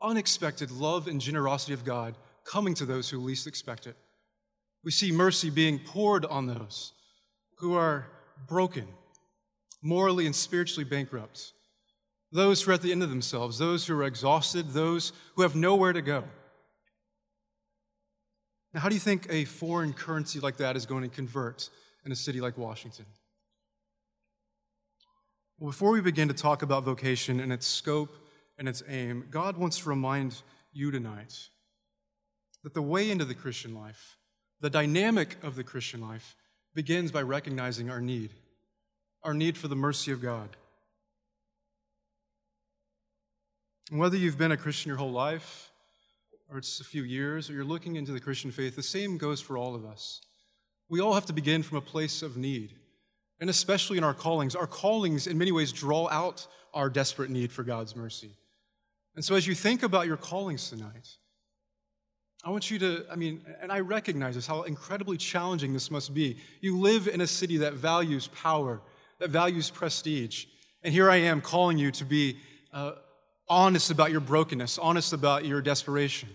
unexpected 0.00 0.70
love 0.70 1.08
and 1.08 1.20
generosity 1.20 1.72
of 1.72 1.84
God 1.84 2.14
coming 2.44 2.74
to 2.74 2.84
those 2.84 3.08
who 3.08 3.18
least 3.18 3.46
expect 3.46 3.86
it. 3.86 3.96
We 4.84 4.90
see 4.90 5.10
mercy 5.10 5.50
being 5.50 5.78
poured 5.78 6.24
on 6.26 6.46
those 6.46 6.92
who 7.58 7.74
are 7.74 8.06
broken, 8.46 8.86
morally 9.82 10.26
and 10.26 10.36
spiritually 10.36 10.84
bankrupt, 10.84 11.52
those 12.30 12.62
who 12.62 12.70
are 12.70 12.74
at 12.74 12.82
the 12.82 12.92
end 12.92 13.02
of 13.02 13.08
themselves, 13.08 13.58
those 13.58 13.86
who 13.86 13.96
are 13.96 14.04
exhausted, 14.04 14.70
those 14.70 15.12
who 15.34 15.42
have 15.42 15.56
nowhere 15.56 15.92
to 15.92 16.02
go. 16.02 16.24
Now, 18.74 18.80
how 18.80 18.88
do 18.88 18.96
you 18.96 19.00
think 19.00 19.28
a 19.30 19.44
foreign 19.44 19.92
currency 19.92 20.40
like 20.40 20.56
that 20.56 20.76
is 20.76 20.84
going 20.84 21.02
to 21.02 21.08
convert 21.08 21.70
in 22.04 22.10
a 22.10 22.16
city 22.16 22.40
like 22.40 22.58
Washington? 22.58 23.06
Well, 25.60 25.70
before 25.70 25.92
we 25.92 26.00
begin 26.00 26.26
to 26.26 26.34
talk 26.34 26.62
about 26.62 26.82
vocation 26.82 27.38
and 27.38 27.52
its 27.52 27.68
scope 27.68 28.16
and 28.58 28.68
its 28.68 28.82
aim, 28.88 29.28
God 29.30 29.56
wants 29.56 29.78
to 29.78 29.88
remind 29.88 30.42
you 30.72 30.90
tonight 30.90 31.48
that 32.64 32.74
the 32.74 32.82
way 32.82 33.12
into 33.12 33.24
the 33.24 33.34
Christian 33.34 33.76
life, 33.76 34.16
the 34.60 34.70
dynamic 34.70 35.36
of 35.44 35.54
the 35.54 35.62
Christian 35.62 36.00
life, 36.00 36.34
begins 36.74 37.12
by 37.12 37.22
recognizing 37.22 37.88
our 37.88 38.00
need, 38.00 38.30
our 39.22 39.34
need 39.34 39.56
for 39.56 39.68
the 39.68 39.76
mercy 39.76 40.10
of 40.10 40.20
God. 40.20 40.56
And 43.92 44.00
whether 44.00 44.16
you've 44.16 44.38
been 44.38 44.50
a 44.50 44.56
Christian 44.56 44.88
your 44.88 44.98
whole 44.98 45.12
life, 45.12 45.70
or 46.50 46.58
it's 46.58 46.80
a 46.80 46.84
few 46.84 47.02
years, 47.02 47.48
or 47.48 47.54
you're 47.54 47.64
looking 47.64 47.96
into 47.96 48.12
the 48.12 48.20
Christian 48.20 48.50
faith, 48.50 48.76
the 48.76 48.82
same 48.82 49.18
goes 49.18 49.40
for 49.40 49.56
all 49.56 49.74
of 49.74 49.84
us. 49.84 50.20
We 50.88 51.00
all 51.00 51.14
have 51.14 51.26
to 51.26 51.32
begin 51.32 51.62
from 51.62 51.78
a 51.78 51.82
place 51.82 52.22
of 52.22 52.36
need. 52.36 52.74
And 53.40 53.50
especially 53.50 53.98
in 53.98 54.04
our 54.04 54.14
callings, 54.14 54.54
our 54.54 54.66
callings 54.66 55.26
in 55.26 55.38
many 55.38 55.52
ways 55.52 55.72
draw 55.72 56.08
out 56.08 56.46
our 56.72 56.90
desperate 56.90 57.30
need 57.30 57.50
for 57.50 57.62
God's 57.62 57.96
mercy. 57.96 58.32
And 59.16 59.24
so 59.24 59.34
as 59.34 59.46
you 59.46 59.54
think 59.54 59.82
about 59.82 60.06
your 60.06 60.16
callings 60.16 60.68
tonight, 60.68 61.08
I 62.44 62.50
want 62.50 62.70
you 62.70 62.78
to, 62.80 63.06
I 63.10 63.16
mean, 63.16 63.40
and 63.62 63.72
I 63.72 63.80
recognize 63.80 64.34
this, 64.34 64.46
how 64.46 64.62
incredibly 64.62 65.16
challenging 65.16 65.72
this 65.72 65.90
must 65.90 66.12
be. 66.12 66.36
You 66.60 66.78
live 66.78 67.08
in 67.08 67.22
a 67.22 67.26
city 67.26 67.56
that 67.58 67.72
values 67.72 68.26
power, 68.28 68.82
that 69.18 69.30
values 69.30 69.70
prestige. 69.70 70.44
And 70.82 70.92
here 70.92 71.08
I 71.08 71.16
am 71.16 71.40
calling 71.40 71.78
you 71.78 71.90
to 71.92 72.04
be 72.04 72.36
uh, 72.72 72.92
honest 73.48 73.90
about 73.90 74.10
your 74.10 74.20
brokenness, 74.20 74.78
honest 74.78 75.12
about 75.12 75.44
your 75.44 75.60
desperation. 75.60 76.28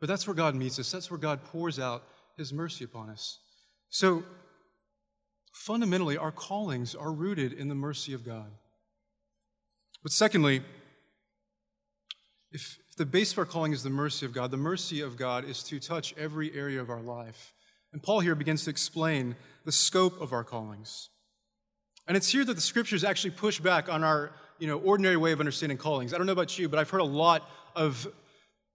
But 0.00 0.08
that's 0.08 0.26
where 0.26 0.34
God 0.34 0.54
meets 0.54 0.78
us. 0.78 0.90
That's 0.90 1.10
where 1.10 1.18
God 1.18 1.44
pours 1.44 1.78
out 1.78 2.02
his 2.36 2.52
mercy 2.52 2.84
upon 2.84 3.10
us. 3.10 3.38
So, 3.88 4.24
fundamentally, 5.52 6.16
our 6.16 6.32
callings 6.32 6.94
are 6.94 7.12
rooted 7.12 7.52
in 7.52 7.68
the 7.68 7.74
mercy 7.74 8.12
of 8.12 8.24
God. 8.24 8.50
But 10.02 10.12
secondly, 10.12 10.62
if, 12.52 12.78
if 12.88 12.96
the 12.96 13.06
base 13.06 13.32
of 13.32 13.38
our 13.38 13.44
calling 13.44 13.72
is 13.72 13.82
the 13.82 13.90
mercy 13.90 14.26
of 14.26 14.32
God, 14.32 14.50
the 14.50 14.56
mercy 14.56 15.00
of 15.00 15.16
God 15.16 15.48
is 15.48 15.62
to 15.64 15.80
touch 15.80 16.14
every 16.16 16.54
area 16.54 16.80
of 16.80 16.90
our 16.90 17.00
life. 17.00 17.54
And 17.92 18.02
Paul 18.02 18.20
here 18.20 18.34
begins 18.34 18.64
to 18.64 18.70
explain 18.70 19.36
the 19.64 19.72
scope 19.72 20.20
of 20.20 20.32
our 20.32 20.44
callings. 20.44 21.08
And 22.06 22.16
it's 22.16 22.28
here 22.28 22.44
that 22.44 22.54
the 22.54 22.60
scriptures 22.60 23.02
actually 23.02 23.32
push 23.32 23.58
back 23.58 23.88
on 23.88 24.04
our 24.04 24.32
you 24.58 24.66
know, 24.66 24.78
ordinary 24.78 25.16
way 25.16 25.32
of 25.32 25.40
understanding 25.40 25.78
callings. 25.78 26.14
I 26.14 26.18
don't 26.18 26.26
know 26.26 26.32
about 26.32 26.58
you, 26.58 26.68
but 26.68 26.78
I've 26.78 26.90
heard 26.90 27.00
a 27.00 27.04
lot 27.04 27.48
of 27.74 28.06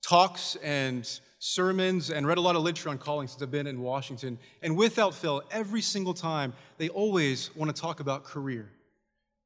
talks 0.01 0.55
and 0.57 1.07
sermons 1.39 2.11
and 2.11 2.27
read 2.27 2.37
a 2.37 2.41
lot 2.41 2.55
of 2.55 2.61
literature 2.61 2.89
on 2.89 2.97
callings 2.97 3.31
since 3.31 3.41
I've 3.41 3.51
been 3.51 3.67
in 3.67 3.81
Washington. 3.81 4.37
And 4.61 4.77
without 4.77 5.13
fail, 5.13 5.41
every 5.51 5.81
single 5.81 6.13
time, 6.13 6.53
they 6.77 6.89
always 6.89 7.55
want 7.55 7.75
to 7.75 7.81
talk 7.81 7.99
about 7.99 8.23
career. 8.23 8.69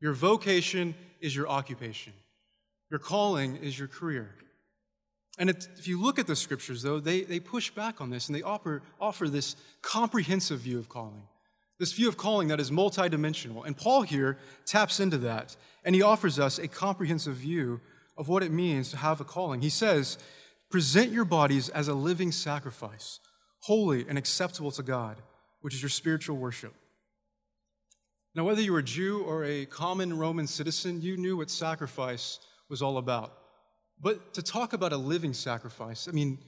Your 0.02 0.14
vocation 0.14 0.94
is 1.22 1.36
your 1.36 1.48
occupation, 1.48 2.14
your 2.90 3.00
calling 3.00 3.58
is 3.58 3.78
your 3.80 3.88
career. 3.88 4.36
And 5.38 5.50
if 5.50 5.88
you 5.88 6.02
look 6.02 6.18
at 6.18 6.28
the 6.28 6.36
scriptures, 6.36 6.82
though, 6.82 7.00
they, 7.00 7.22
they 7.22 7.42
push 7.42 7.70
back 7.70 8.00
on 8.00 8.10
this 8.10 8.30
and 8.30 8.36
they 8.36 8.42
offer, 8.42 8.82
offer 9.02 9.28
this 9.28 9.58
comprehensive 9.82 10.60
view 10.60 10.80
of 10.80 10.88
calling, 10.88 11.24
this 11.80 11.94
view 11.94 12.08
of 12.08 12.18
calling 12.18 12.48
that 12.48 12.60
is 12.60 12.72
multidimensional. 12.72 13.66
And 13.66 13.76
Paul 13.76 14.04
here 14.04 14.38
taps 14.66 15.00
into 15.00 15.18
that 15.20 15.56
and 15.84 15.94
he 15.94 16.02
offers 16.02 16.40
us 16.40 16.58
a 16.58 16.68
comprehensive 16.68 17.36
view 17.36 17.82
of 18.18 18.28
what 18.28 18.44
it 18.44 18.52
means 18.52 18.92
to 18.92 18.98
have 18.98 19.20
a 19.20 19.26
calling. 19.26 19.62
He 19.62 19.70
says, 19.70 20.18
Present 20.72 21.12
your 21.12 21.26
bodies 21.26 21.70
as 21.70 21.88
a 21.88 21.94
living 21.94 22.32
sacrifice, 22.32 23.20
holy 23.60 24.06
and 24.08 24.18
acceptable 24.18 24.72
to 24.72 24.84
God, 24.84 25.22
which 25.62 25.74
is 25.74 25.82
your 25.82 25.90
spiritual 25.90 26.38
worship. 26.38 26.74
Now, 28.34 28.44
whether 28.44 28.62
you 28.62 28.74
were 28.74 28.80
a 28.80 28.84
Jew 28.84 29.22
or 29.22 29.46
a 29.46 29.66
common 29.66 30.18
Roman 30.18 30.48
citizen, 30.48 31.02
you 31.02 31.16
knew 31.16 31.38
what 31.38 31.50
sacrifice 31.50 32.40
was 32.68 32.82
all 32.82 32.98
about. 32.98 33.34
But 34.02 34.34
to 34.34 34.42
talk 34.42 34.74
about 34.74 34.92
a 34.92 34.98
living 34.98 35.34
sacrifice, 35.34 36.08
I 36.08 36.12
mean, 36.12 36.40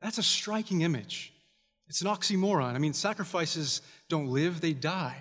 that's 0.00 0.18
a 0.18 0.22
striking 0.22 0.82
image. 0.82 1.32
It's 1.92 2.00
an 2.00 2.06
oxymoron. 2.06 2.74
I 2.74 2.78
mean, 2.78 2.94
sacrifices 2.94 3.82
don't 4.08 4.28
live, 4.28 4.62
they 4.62 4.72
die. 4.72 5.18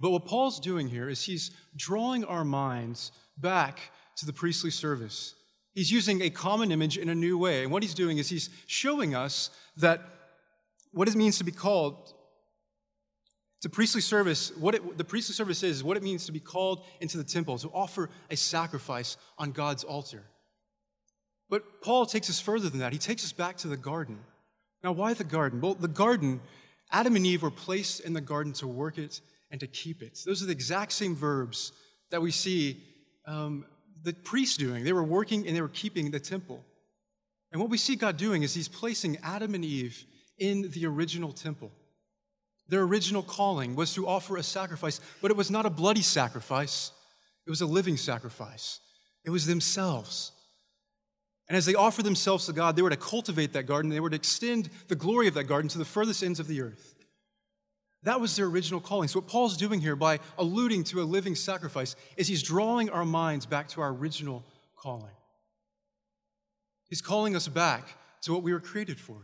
But 0.00 0.10
what 0.10 0.26
Paul's 0.26 0.58
doing 0.58 0.88
here 0.88 1.08
is 1.08 1.22
he's 1.22 1.52
drawing 1.76 2.24
our 2.24 2.44
minds 2.44 3.12
back 3.38 3.92
to 4.16 4.26
the 4.26 4.32
priestly 4.32 4.72
service. 4.72 5.36
He's 5.72 5.92
using 5.92 6.22
a 6.22 6.30
common 6.30 6.72
image 6.72 6.98
in 6.98 7.08
a 7.08 7.14
new 7.14 7.38
way. 7.38 7.62
And 7.62 7.70
what 7.70 7.84
he's 7.84 7.94
doing 7.94 8.18
is 8.18 8.28
he's 8.28 8.50
showing 8.66 9.14
us 9.14 9.50
that 9.76 10.02
what 10.90 11.06
it 11.06 11.14
means 11.14 11.38
to 11.38 11.44
be 11.44 11.52
called 11.52 12.14
to 13.60 13.68
priestly 13.68 14.00
service, 14.00 14.50
what 14.56 14.74
it, 14.74 14.98
the 14.98 15.04
priestly 15.04 15.36
service 15.36 15.62
is, 15.62 15.84
what 15.84 15.96
it 15.96 16.02
means 16.02 16.26
to 16.26 16.32
be 16.32 16.40
called 16.40 16.84
into 17.00 17.16
the 17.16 17.22
temple, 17.22 17.58
to 17.58 17.68
offer 17.68 18.10
a 18.28 18.36
sacrifice 18.36 19.16
on 19.38 19.52
God's 19.52 19.84
altar. 19.84 20.24
But 21.48 21.80
Paul 21.80 22.06
takes 22.06 22.28
us 22.28 22.40
further 22.40 22.68
than 22.68 22.80
that. 22.80 22.92
He 22.92 22.98
takes 22.98 23.22
us 23.22 23.30
back 23.30 23.56
to 23.58 23.68
the 23.68 23.76
garden. 23.76 24.18
Now, 24.82 24.92
why 24.92 25.14
the 25.14 25.24
garden? 25.24 25.60
Well, 25.60 25.74
the 25.74 25.88
garden, 25.88 26.40
Adam 26.90 27.16
and 27.16 27.26
Eve 27.26 27.42
were 27.42 27.50
placed 27.50 28.00
in 28.00 28.12
the 28.12 28.20
garden 28.20 28.52
to 28.54 28.66
work 28.66 28.98
it 28.98 29.20
and 29.50 29.60
to 29.60 29.66
keep 29.66 30.02
it. 30.02 30.18
Those 30.24 30.42
are 30.42 30.46
the 30.46 30.52
exact 30.52 30.92
same 30.92 31.14
verbs 31.14 31.72
that 32.10 32.22
we 32.22 32.30
see 32.30 32.82
um, 33.26 33.66
the 34.02 34.12
priests 34.12 34.56
doing. 34.56 34.84
They 34.84 34.92
were 34.92 35.04
working 35.04 35.46
and 35.46 35.56
they 35.56 35.60
were 35.60 35.68
keeping 35.68 36.10
the 36.10 36.20
temple. 36.20 36.64
And 37.52 37.60
what 37.60 37.70
we 37.70 37.78
see 37.78 37.96
God 37.96 38.16
doing 38.16 38.42
is 38.42 38.54
He's 38.54 38.68
placing 38.68 39.18
Adam 39.22 39.54
and 39.54 39.64
Eve 39.64 40.04
in 40.38 40.70
the 40.70 40.86
original 40.86 41.32
temple. 41.32 41.70
Their 42.68 42.82
original 42.82 43.22
calling 43.22 43.74
was 43.74 43.92
to 43.94 44.06
offer 44.06 44.36
a 44.36 44.42
sacrifice, 44.42 45.00
but 45.20 45.30
it 45.30 45.36
was 45.36 45.50
not 45.50 45.66
a 45.66 45.70
bloody 45.70 46.02
sacrifice, 46.02 46.92
it 47.46 47.50
was 47.50 47.60
a 47.60 47.66
living 47.66 47.96
sacrifice. 47.96 48.80
It 49.24 49.30
was 49.30 49.44
themselves. 49.44 50.32
And 51.50 51.56
as 51.56 51.66
they 51.66 51.74
offered 51.74 52.04
themselves 52.04 52.46
to 52.46 52.52
God, 52.52 52.76
they 52.76 52.82
were 52.82 52.90
to 52.90 52.96
cultivate 52.96 53.54
that 53.54 53.64
garden, 53.64 53.90
they 53.90 53.98
were 53.98 54.08
to 54.08 54.14
extend 54.14 54.70
the 54.86 54.94
glory 54.94 55.26
of 55.26 55.34
that 55.34 55.44
garden 55.48 55.68
to 55.70 55.78
the 55.78 55.84
furthest 55.84 56.22
ends 56.22 56.38
of 56.38 56.46
the 56.46 56.60
earth. 56.60 56.94
That 58.04 58.20
was 58.20 58.36
their 58.36 58.46
original 58.46 58.78
calling. 58.78 59.08
So, 59.08 59.18
what 59.18 59.28
Paul's 59.28 59.56
doing 59.56 59.80
here 59.80 59.96
by 59.96 60.20
alluding 60.38 60.84
to 60.84 61.02
a 61.02 61.02
living 61.02 61.34
sacrifice 61.34 61.96
is 62.16 62.28
he's 62.28 62.44
drawing 62.44 62.88
our 62.88 63.04
minds 63.04 63.46
back 63.46 63.66
to 63.70 63.80
our 63.80 63.92
original 63.92 64.44
calling. 64.76 65.10
He's 66.88 67.02
calling 67.02 67.34
us 67.34 67.48
back 67.48 67.96
to 68.22 68.32
what 68.32 68.44
we 68.44 68.52
were 68.52 68.60
created 68.60 69.00
for. 69.00 69.16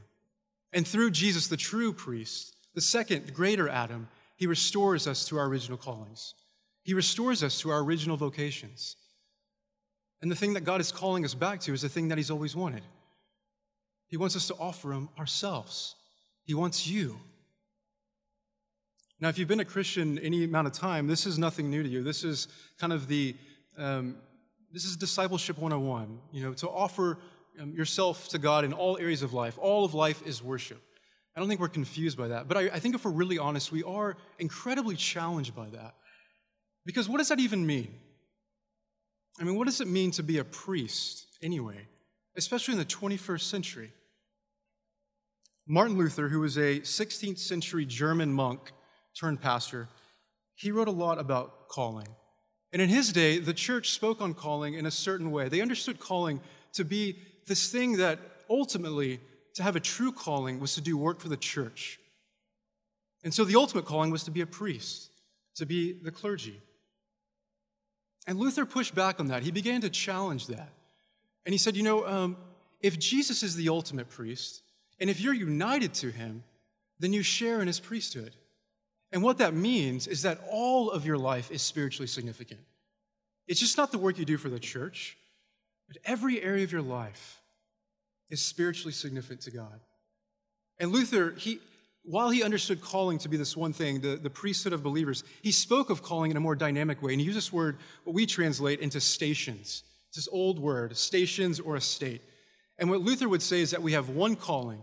And 0.73 0.85
through 0.87 1.13
Jesus, 1.13 1.47
the 1.47 1.57
true 1.57 1.93
priest, 1.93 2.57
the 2.75 2.81
second, 2.81 3.27
the 3.27 3.33
greater 3.33 3.69
Adam, 3.69 4.09
he 4.35 4.49
restores 4.49 5.07
us 5.07 5.27
to 5.27 5.39
our 5.39 5.47
original 5.47 5.79
callings. 5.79 6.35
He 6.83 6.93
restores 6.93 7.45
us 7.45 7.61
to 7.61 7.71
our 7.71 7.85
original 7.85 8.17
vocations. 8.17 8.97
And 10.23 10.31
the 10.31 10.37
thing 10.37 10.55
that 10.55 10.65
God 10.65 10.81
is 10.81 10.91
calling 10.91 11.25
us 11.25 11.35
back 11.35 11.61
to 11.61 11.73
is 11.73 11.83
the 11.83 11.89
thing 11.89 12.09
that 12.09 12.19
He's 12.19 12.31
always 12.31 12.57
wanted. 12.57 12.83
He 14.09 14.17
wants 14.17 14.37
us 14.37 14.47
to 14.49 14.55
offer 14.55 14.93
Him 14.93 15.09
ourselves, 15.19 15.95
He 16.45 16.55
wants 16.55 16.87
you. 16.87 17.21
Now, 19.19 19.31
if 19.31 19.39
you've 19.39 19.49
been 19.49 19.61
a 19.61 19.65
Christian 19.65 20.19
any 20.19 20.45
amount 20.45 20.67
of 20.67 20.75
time, 20.75 21.07
this 21.07 21.25
is 21.27 21.39
nothing 21.39 21.71
new 21.71 21.83
to 21.83 21.89
you. 21.89 22.03
This 22.03 22.23
is 22.23 22.49
kind 22.79 22.93
of 22.93 23.09
the, 23.09 23.35
um, 23.79 24.17
this 24.71 24.85
is 24.85 24.95
discipleship 24.95 25.57
101, 25.57 26.19
you 26.33 26.43
know, 26.43 26.53
to 26.53 26.69
offer 26.69 27.17
um, 27.59 27.73
yourself 27.73 28.29
to 28.29 28.39
God 28.39 28.67
in 28.67 28.75
all 28.75 28.99
areas 28.99 29.23
of 29.23 29.33
life. 29.33 29.57
All 29.59 29.87
of 29.87 29.95
life 29.95 30.23
is 30.27 30.43
worship. 30.43 30.83
I 31.35 31.41
don't 31.41 31.49
think 31.49 31.61
we're 31.61 31.69
confused 31.69 32.19
by 32.19 32.29
that. 32.29 32.47
But 32.47 32.59
I, 32.59 32.61
I 32.75 32.79
think 32.79 32.95
if 32.95 33.07
we're 33.07 33.11
really 33.11 33.39
honest, 33.39 33.73
we 33.73 33.83
are 33.83 34.19
incredibly 34.39 34.97
challenged 34.97 35.55
by 35.55 35.69
that. 35.71 35.95
Because 36.85 37.09
what 37.09 37.19
does 37.19 37.29
that 37.29 37.41
even 37.41 37.67
mean? 37.67 37.95
I 39.39 39.45
mean, 39.45 39.57
what 39.57 39.67
does 39.67 39.81
it 39.81 39.89
mean 39.89 40.11
to 40.13 40.23
be 40.23 40.39
a 40.39 40.45
priest 40.45 41.27
anyway, 41.43 41.87
especially 42.37 42.73
in 42.73 42.79
the 42.79 42.85
21st 42.85 43.43
century? 43.43 43.93
Martin 45.67 45.97
Luther, 45.97 46.29
who 46.29 46.41
was 46.41 46.57
a 46.57 46.81
16th 46.81 47.39
century 47.39 47.85
German 47.85 48.33
monk 48.33 48.73
turned 49.19 49.41
pastor, 49.41 49.89
he 50.55 50.71
wrote 50.71 50.89
a 50.89 50.93
lot 50.93 51.19
about 51.19 51.69
calling. 51.69 52.07
And 52.73 52.81
in 52.81 52.89
his 52.89 53.13
day, 53.13 53.39
the 53.39 53.55
church 53.55 53.91
spoke 53.91 54.21
on 54.21 54.33
calling 54.33 54.75
in 54.75 54.87
a 54.87 54.91
certain 54.91 55.31
way. 55.31 55.49
They 55.49 55.61
understood 55.61 55.99
calling 55.99 56.41
to 56.75 56.85
be 56.85 57.19
this 57.47 57.71
thing 57.71 57.97
that 57.97 58.19
ultimately, 58.49 59.21
to 59.55 59.63
have 59.63 59.77
a 59.77 59.81
true 59.81 60.13
calling, 60.13 60.61
was 60.61 60.75
to 60.75 60.81
do 60.81 60.97
work 60.97 61.21
for 61.21 61.29
the 61.29 61.37
church. 61.37 61.99
And 63.25 63.35
so 63.35 63.45
the 63.45 63.57
ultimate 63.57 63.87
calling 63.87 64.11
was 64.11 64.25
to 64.25 64.31
be 64.31 64.41
a 64.41 64.47
priest, 64.47 65.11
to 65.57 65.67
be 65.67 66.01
the 66.03 66.11
clergy. 66.11 66.61
And 68.27 68.39
Luther 68.39 68.67
pushed 68.67 68.95
back 68.95 69.21
on 69.21 69.29
that. 69.29 69.43
He 69.43 69.51
began 69.51 69.81
to 69.83 69.91
challenge 69.91 70.49
that. 70.49 70.71
And 71.45 71.53
he 71.53 71.59
said, 71.59 71.77
you 71.77 71.83
know, 71.83 72.07
um, 72.07 72.37
if 72.81 72.99
Jesus 72.99 73.43
is 73.43 73.55
the 73.55 73.69
ultimate 73.69 74.09
priest, 74.09 74.63
and 74.99 75.09
if 75.09 75.21
you're 75.21 75.35
united 75.35 75.95
to 75.95 76.11
him, 76.11 76.43
then 76.99 77.13
you 77.13 77.23
share 77.23 77.61
in 77.61 77.67
his 77.67 77.79
priesthood. 77.79 78.35
And 79.13 79.23
what 79.23 79.39
that 79.39 79.55
means 79.55 80.07
is 80.07 80.23
that 80.23 80.41
all 80.51 80.91
of 80.91 81.07
your 81.07 81.19
life 81.19 81.51
is 81.51 81.63
spiritually 81.63 82.09
significant. 82.09 82.61
It's 83.47 83.61
just 83.61 83.77
not 83.77 83.93
the 83.93 83.99
work 83.99 84.19
you 84.19 84.25
do 84.25 84.37
for 84.37 84.49
the 84.49 84.59
church, 84.59 85.17
but 85.87 85.99
every 86.05 86.43
area 86.43 86.65
of 86.65 86.73
your 86.73 86.83
life 86.83 87.41
is 88.29 88.43
spiritually 88.43 88.93
significant 88.93 89.43
to 89.43 89.53
God. 89.53 89.81
And 90.79 90.91
Luther, 90.91 91.35
he, 91.39 91.61
while 92.07 92.31
he 92.31 92.43
understood 92.43 92.81
calling 92.81 93.19
to 93.19 93.29
be 93.29 93.37
this 93.37 93.57
one 93.57 93.73
thing, 93.73 94.01
the, 94.01 94.17
the 94.17 94.31
priesthood 94.31 94.73
of 94.73 94.83
believers, 94.83 95.25
he 95.43 95.51
spoke 95.51 95.91
of 95.91 96.03
calling 96.03 96.31
in 96.31 96.37
a 96.37 96.41
more 96.41 96.55
dynamic 96.55 97.03
way. 97.03 97.13
And 97.13 97.21
he 97.21 97.27
used 97.27 97.37
this 97.37 97.53
word, 97.53 97.79
what 98.05 98.15
we 98.15 98.27
translate 98.27 98.81
into 98.81 99.01
stations. 99.01 99.83
It's 100.09 100.19
this 100.19 100.29
old 100.31 100.61
word, 100.61 100.97
stations 100.97 101.59
or 101.59 101.75
a 101.75 101.81
state. 101.81 102.23
And 102.79 102.91
what 102.91 103.01
Luther 103.01 103.29
would 103.29 103.43
say 103.43 103.61
is 103.61 103.73
that 103.73 103.83
we 103.83 103.93
have 103.93 104.09
one 104.09 104.37
calling, 104.37 104.83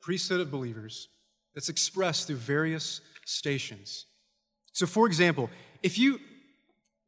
priesthood 0.00 0.40
of 0.40 0.50
believers, 0.50 1.08
that's 1.54 1.68
expressed 1.68 2.28
through 2.28 2.36
various 2.36 3.00
stations. 3.26 4.06
So, 4.72 4.86
for 4.86 5.06
example, 5.06 5.50
if 5.82 5.98
you, 5.98 6.20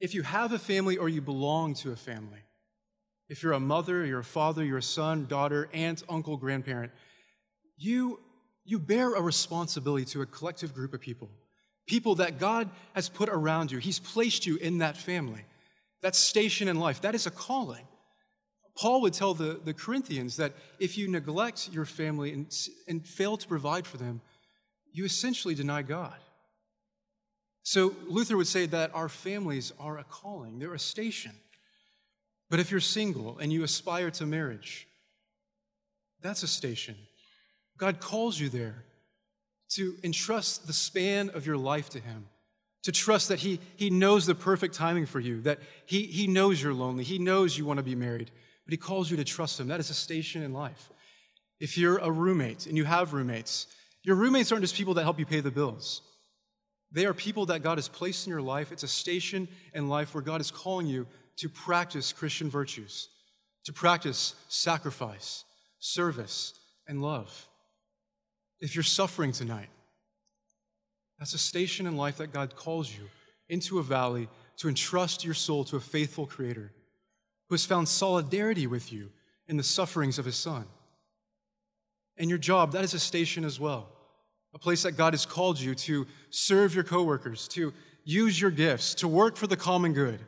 if 0.01 0.15
you 0.15 0.23
have 0.23 0.53
a 0.53 0.59
family 0.59 0.97
or 0.97 1.09
you 1.09 1.21
belong 1.21 1.75
to 1.75 1.93
a 1.93 1.97
family, 1.97 2.41
if 3.29 3.43
you're 3.43 3.53
a 3.53 3.61
mother, 3.61 4.05
you're 4.05 4.21
a 4.21 4.25
father, 4.25 4.65
you're 4.65 4.79
a 4.79 4.83
son, 4.83 5.27
daughter, 5.27 5.69
aunt, 5.73 6.03
uncle, 6.09 6.37
grandparent, 6.37 6.91
you 7.77 8.19
you 8.65 8.79
bear 8.79 9.15
a 9.15 9.21
responsibility 9.21 10.05
to 10.07 10.23
a 10.23 10.27
collective 10.27 10.75
group 10.75 10.95
of 10.95 11.01
people, 11.01 11.31
people 11.87 12.17
that 12.17 12.39
God 12.39 12.71
has 12.95 13.09
put 13.09 13.29
around 13.29 13.73
you. 13.73 13.79
He's 13.79 13.99
placed 13.99 14.47
you 14.47 14.57
in 14.57 14.79
that 14.79 14.97
family, 14.97 15.45
that 16.03 16.15
station 16.15 16.69
in 16.69 16.79
life. 16.79 17.01
That 17.01 17.15
is 17.15 17.27
a 17.27 17.31
calling. 17.31 17.85
Paul 18.77 19.03
would 19.03 19.13
tell 19.13 19.35
the, 19.35 19.61
the 19.63 19.75
Corinthians 19.75 20.37
that 20.37 20.55
if 20.79 20.97
you 20.97 21.09
neglect 21.09 21.69
your 21.73 21.85
family 21.85 22.33
and, 22.33 22.47
and 22.89 23.07
fail 23.07 23.37
to 23.37 23.47
provide 23.47 23.87
for 23.87 23.99
them, 23.99 24.23
you 24.93 25.05
essentially 25.05 25.55
deny 25.55 25.83
God. 25.83 26.15
So 27.65 27.95
Luther 28.09 28.37
would 28.37 28.47
say 28.47 28.67
that 28.67 28.95
our 28.95 29.09
families 29.09 29.73
are 29.79 29.99
a 29.99 30.05
calling, 30.05 30.59
they're 30.59 30.75
a 30.75 30.79
station. 30.79 31.33
But 32.51 32.61
if 32.61 32.71
you're 32.71 32.81
single 32.81 33.39
and 33.39 33.53
you 33.53 33.63
aspire 33.63 34.11
to 34.13 34.27
marriage, 34.27 34.87
that's 36.21 36.43
a 36.43 36.49
station. 36.49 36.97
God 37.83 37.99
calls 37.99 38.39
you 38.39 38.49
there 38.49 38.85
to 39.71 39.97
entrust 40.05 40.69
the 40.69 40.73
span 40.73 41.31
of 41.31 41.49
your 41.49 41.57
life 41.57 41.91
to 41.91 41.99
Him, 41.99 42.29
to 42.85 42.93
trust 42.93 43.27
that 43.29 43.41
He, 43.41 43.59
he 43.75 43.91
knows 43.91 44.25
the 44.25 44.37
perfect 44.37 44.77
timing 44.77 45.05
for 45.05 45.19
you, 45.19 45.41
that 45.41 45.59
he, 45.85 46.03
he 46.05 46.29
knows 46.29 46.63
you're 46.63 46.73
lonely, 46.73 47.03
He 47.03 47.19
knows 47.19 47.59
you 47.59 47.67
want 47.67 47.79
to 47.79 47.83
be 47.83 47.97
married, 47.97 48.31
but 48.65 48.73
He 48.73 48.77
calls 48.77 49.11
you 49.11 49.17
to 49.17 49.25
trust 49.25 49.59
Him. 49.59 49.67
That 49.67 49.81
is 49.81 49.91
a 49.91 49.95
station 49.95 50.45
in 50.45 50.53
life. 50.53 50.91
If 51.59 51.77
you're 51.77 51.99
a 51.99 52.09
roommate 52.09 52.69
and 52.69 52.77
you 52.77 52.85
have 52.85 53.15
roommates, 53.15 53.67
your 54.05 54.15
roommates 54.15 54.53
aren't 54.53 54.63
just 54.63 54.77
people 54.77 54.95
that 54.95 55.03
help 55.03 55.19
you 55.19 55.27
pay 55.27 55.41
the 55.41 55.51
bills. 55.51 56.03
They 56.93 57.05
are 57.05 57.15
people 57.15 57.47
that 57.47 57.65
God 57.65 57.79
has 57.79 57.89
placed 57.89 58.29
in 58.29 58.31
your 58.31 58.43
life. 58.43 58.71
It's 58.71 58.85
a 58.85 58.89
station 58.89 59.49
in 59.75 59.89
life 59.89 60.15
where 60.15 60.23
God 60.23 60.41
is 60.41 60.53
calling 60.53 60.87
you 60.87 61.09
to 61.39 61.49
practice 61.49 62.13
Christian 62.13 62.49
virtues, 62.49 63.09
to 63.65 63.73
practice 63.73 64.37
sacrifice, 64.49 65.43
service, 65.81 66.55
and 66.87 67.03
love. 67.03 67.49
If 68.63 68.77
you're 68.77 68.85
suffering 68.85 69.33
tonight, 69.33 69.69
that's 71.19 71.35
a 71.35 71.39
station 71.39 71.87
in 71.87 71.97
life 71.97 72.19
that 72.19 72.33
God 72.33 72.55
calls 72.55 72.97
you 72.97 73.09
into 73.49 73.81
a 73.81 73.83
valley 73.83 74.29
to 74.59 74.69
entrust 74.69 75.25
your 75.25 75.35
soul 75.35 75.65
to 75.65 75.77
a 75.77 75.81
faithful 75.81 76.27
Creator 76.27 76.73
who 77.49 77.55
has 77.55 77.67
found 77.67 77.89
solidarity 77.89 78.69
with 78.69 78.93
you 78.93 79.11
in 79.49 79.57
the 79.57 79.65
sufferings 79.65 80.17
of 80.19 80.25
His 80.25 80.37
Son. 80.37 80.65
And 82.17 82.31
your 82.31 82.39
job, 82.39 82.71
that 82.73 82.85
is 82.85 82.95
a 82.95 83.01
station 83.01 83.45
as 83.45 83.59
well, 83.59 83.89
a 84.55 84.61
place 84.61 84.85
that 84.85 84.97
God 84.97 85.13
has 85.13 85.27
called 85.27 85.59
you 85.59 85.75
to 85.75 86.07
serve 86.31 86.73
your 86.73 86.85
coworkers, 86.85 87.49
to 87.49 87.73
use 88.05 88.41
your 88.41 88.53
gifts, 88.53 88.95
to 88.97 89.09
work 89.09 89.37
for 89.37 89.49
the 89.49 89.57
common 89.57 89.93
good. 89.93 90.21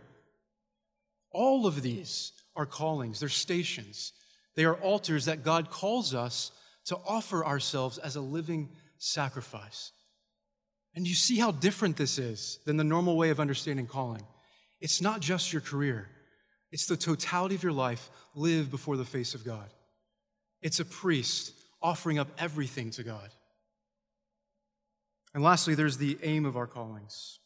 All 1.30 1.66
of 1.66 1.82
these 1.82 2.32
are 2.56 2.66
callings, 2.66 3.20
they're 3.20 3.28
stations. 3.28 4.12
They 4.56 4.64
are 4.64 4.74
altars 4.74 5.26
that 5.26 5.44
God 5.44 5.70
calls 5.70 6.14
us 6.14 6.50
to 6.86 6.98
offer 7.06 7.44
ourselves 7.44 7.98
as 7.98 8.16
a 8.16 8.20
living 8.20 8.70
sacrifice. 8.98 9.92
And 10.94 11.06
you 11.06 11.14
see 11.14 11.38
how 11.38 11.50
different 11.50 11.96
this 11.96 12.18
is 12.18 12.58
than 12.66 12.76
the 12.76 12.84
normal 12.84 13.16
way 13.16 13.30
of 13.30 13.40
understanding 13.40 13.86
calling. 13.86 14.22
It's 14.80 15.00
not 15.00 15.20
just 15.20 15.52
your 15.52 15.62
career, 15.62 16.08
it's 16.70 16.86
the 16.86 16.96
totality 16.96 17.54
of 17.54 17.62
your 17.62 17.72
life 17.72 18.10
lived 18.34 18.70
before 18.70 18.96
the 18.96 19.04
face 19.04 19.34
of 19.34 19.44
God. 19.44 19.68
It's 20.60 20.80
a 20.80 20.84
priest 20.84 21.52
offering 21.82 22.18
up 22.18 22.28
everything 22.38 22.90
to 22.92 23.02
God. 23.02 23.28
And 25.34 25.42
lastly, 25.42 25.74
there's 25.74 25.98
the 25.98 26.18
aim 26.22 26.46
of 26.46 26.56
our 26.56 26.66
callings. 26.66 27.38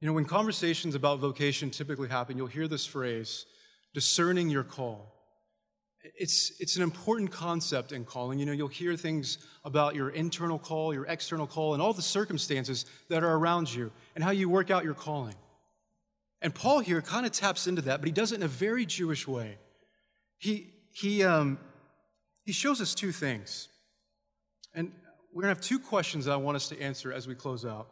You 0.00 0.06
know, 0.06 0.12
when 0.12 0.24
conversations 0.24 0.94
about 0.94 1.18
vocation 1.18 1.70
typically 1.70 2.08
happen, 2.08 2.36
you'll 2.36 2.46
hear 2.46 2.68
this 2.68 2.86
phrase 2.86 3.46
discerning 3.94 4.48
your 4.48 4.62
call. 4.62 5.12
It's, 6.02 6.52
it's 6.60 6.76
an 6.76 6.82
important 6.82 7.30
concept 7.30 7.92
in 7.92 8.04
calling. 8.04 8.38
You 8.38 8.46
know, 8.46 8.52
you'll 8.52 8.68
hear 8.68 8.96
things 8.96 9.38
about 9.64 9.94
your 9.94 10.10
internal 10.10 10.58
call, 10.58 10.94
your 10.94 11.06
external 11.06 11.46
call, 11.46 11.74
and 11.74 11.82
all 11.82 11.92
the 11.92 12.02
circumstances 12.02 12.86
that 13.08 13.24
are 13.24 13.34
around 13.34 13.72
you 13.72 13.90
and 14.14 14.22
how 14.22 14.30
you 14.30 14.48
work 14.48 14.70
out 14.70 14.84
your 14.84 14.94
calling. 14.94 15.34
And 16.40 16.54
Paul 16.54 16.80
here 16.80 17.02
kind 17.02 17.26
of 17.26 17.32
taps 17.32 17.66
into 17.66 17.82
that, 17.82 18.00
but 18.00 18.06
he 18.06 18.12
does 18.12 18.32
it 18.32 18.36
in 18.36 18.42
a 18.44 18.48
very 18.48 18.86
Jewish 18.86 19.26
way. 19.26 19.58
He, 20.38 20.72
he, 20.92 21.24
um, 21.24 21.58
he 22.44 22.52
shows 22.52 22.80
us 22.80 22.94
two 22.94 23.10
things. 23.10 23.68
And 24.74 24.92
we're 25.32 25.42
going 25.42 25.54
to 25.54 25.58
have 25.58 25.66
two 25.66 25.80
questions 25.80 26.26
that 26.26 26.32
I 26.32 26.36
want 26.36 26.56
us 26.56 26.68
to 26.68 26.80
answer 26.80 27.12
as 27.12 27.26
we 27.26 27.34
close 27.34 27.64
out. 27.64 27.88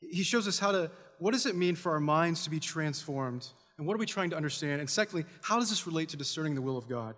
He 0.00 0.24
shows 0.24 0.48
us 0.48 0.58
how 0.58 0.72
to, 0.72 0.90
what 1.18 1.32
does 1.32 1.46
it 1.46 1.54
mean 1.54 1.76
for 1.76 1.92
our 1.92 2.00
minds 2.00 2.42
to 2.44 2.50
be 2.50 2.60
transformed? 2.60 3.46
And 3.78 3.86
what 3.86 3.94
are 3.94 3.98
we 3.98 4.06
trying 4.06 4.30
to 4.30 4.36
understand? 4.36 4.80
And 4.80 4.90
secondly, 4.90 5.24
how 5.42 5.58
does 5.58 5.70
this 5.70 5.86
relate 5.86 6.08
to 6.10 6.16
discerning 6.16 6.54
the 6.54 6.62
will 6.62 6.76
of 6.76 6.88
God? 6.88 7.14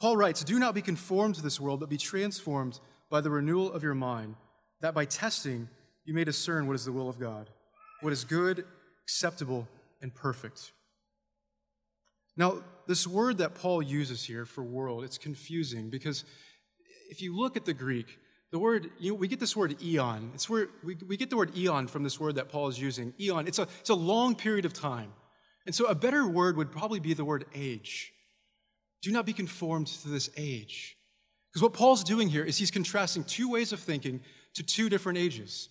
Paul 0.00 0.16
writes, 0.16 0.42
Do 0.42 0.58
not 0.58 0.74
be 0.74 0.82
conformed 0.82 1.34
to 1.36 1.42
this 1.42 1.60
world, 1.60 1.80
but 1.80 1.88
be 1.88 1.98
transformed 1.98 2.80
by 3.10 3.20
the 3.20 3.30
renewal 3.30 3.72
of 3.72 3.82
your 3.82 3.94
mind, 3.94 4.36
that 4.80 4.94
by 4.94 5.04
testing 5.04 5.68
you 6.04 6.14
may 6.14 6.24
discern 6.24 6.66
what 6.66 6.74
is 6.74 6.84
the 6.84 6.92
will 6.92 7.08
of 7.08 7.18
God, 7.18 7.50
what 8.00 8.12
is 8.12 8.24
good, 8.24 8.64
acceptable, 9.04 9.68
and 10.00 10.14
perfect. 10.14 10.72
Now, 12.36 12.62
this 12.86 13.06
word 13.06 13.38
that 13.38 13.54
Paul 13.54 13.82
uses 13.82 14.24
here 14.24 14.46
for 14.46 14.62
world, 14.62 15.04
it's 15.04 15.18
confusing 15.18 15.90
because 15.90 16.24
if 17.10 17.20
you 17.20 17.36
look 17.36 17.56
at 17.56 17.66
the 17.66 17.74
Greek, 17.74 18.18
the 18.50 18.58
word, 18.58 18.90
you 18.98 19.12
know, 19.12 19.16
we 19.16 19.28
get 19.28 19.38
this 19.38 19.54
word 19.54 19.76
eon. 19.82 20.30
It's 20.34 20.48
where 20.48 20.68
we, 20.82 20.96
we 21.06 21.16
get 21.16 21.30
the 21.30 21.36
word 21.36 21.56
eon 21.56 21.86
from 21.86 22.02
this 22.02 22.18
word 22.18 22.36
that 22.36 22.48
Paul 22.48 22.68
is 22.68 22.80
using. 22.80 23.12
Eon, 23.20 23.46
it's 23.46 23.58
a, 23.58 23.68
it's 23.80 23.90
a 23.90 23.94
long 23.94 24.34
period 24.34 24.64
of 24.64 24.72
time. 24.72 25.12
And 25.66 25.74
so 25.74 25.86
a 25.86 25.94
better 25.94 26.26
word 26.26 26.56
would 26.56 26.72
probably 26.72 26.98
be 26.98 27.14
the 27.14 27.24
word 27.24 27.44
age. 27.54 28.12
Do 29.02 29.10
not 29.10 29.26
be 29.26 29.32
conformed 29.32 29.86
to 29.88 30.08
this 30.08 30.30
age. 30.36 30.96
Because 31.50 31.62
what 31.62 31.72
Paul's 31.72 32.04
doing 32.04 32.28
here 32.28 32.44
is 32.44 32.58
he's 32.58 32.70
contrasting 32.70 33.24
two 33.24 33.50
ways 33.50 33.72
of 33.72 33.80
thinking 33.80 34.20
to 34.54 34.62
two 34.62 34.88
different 34.88 35.18
ages. 35.18 35.68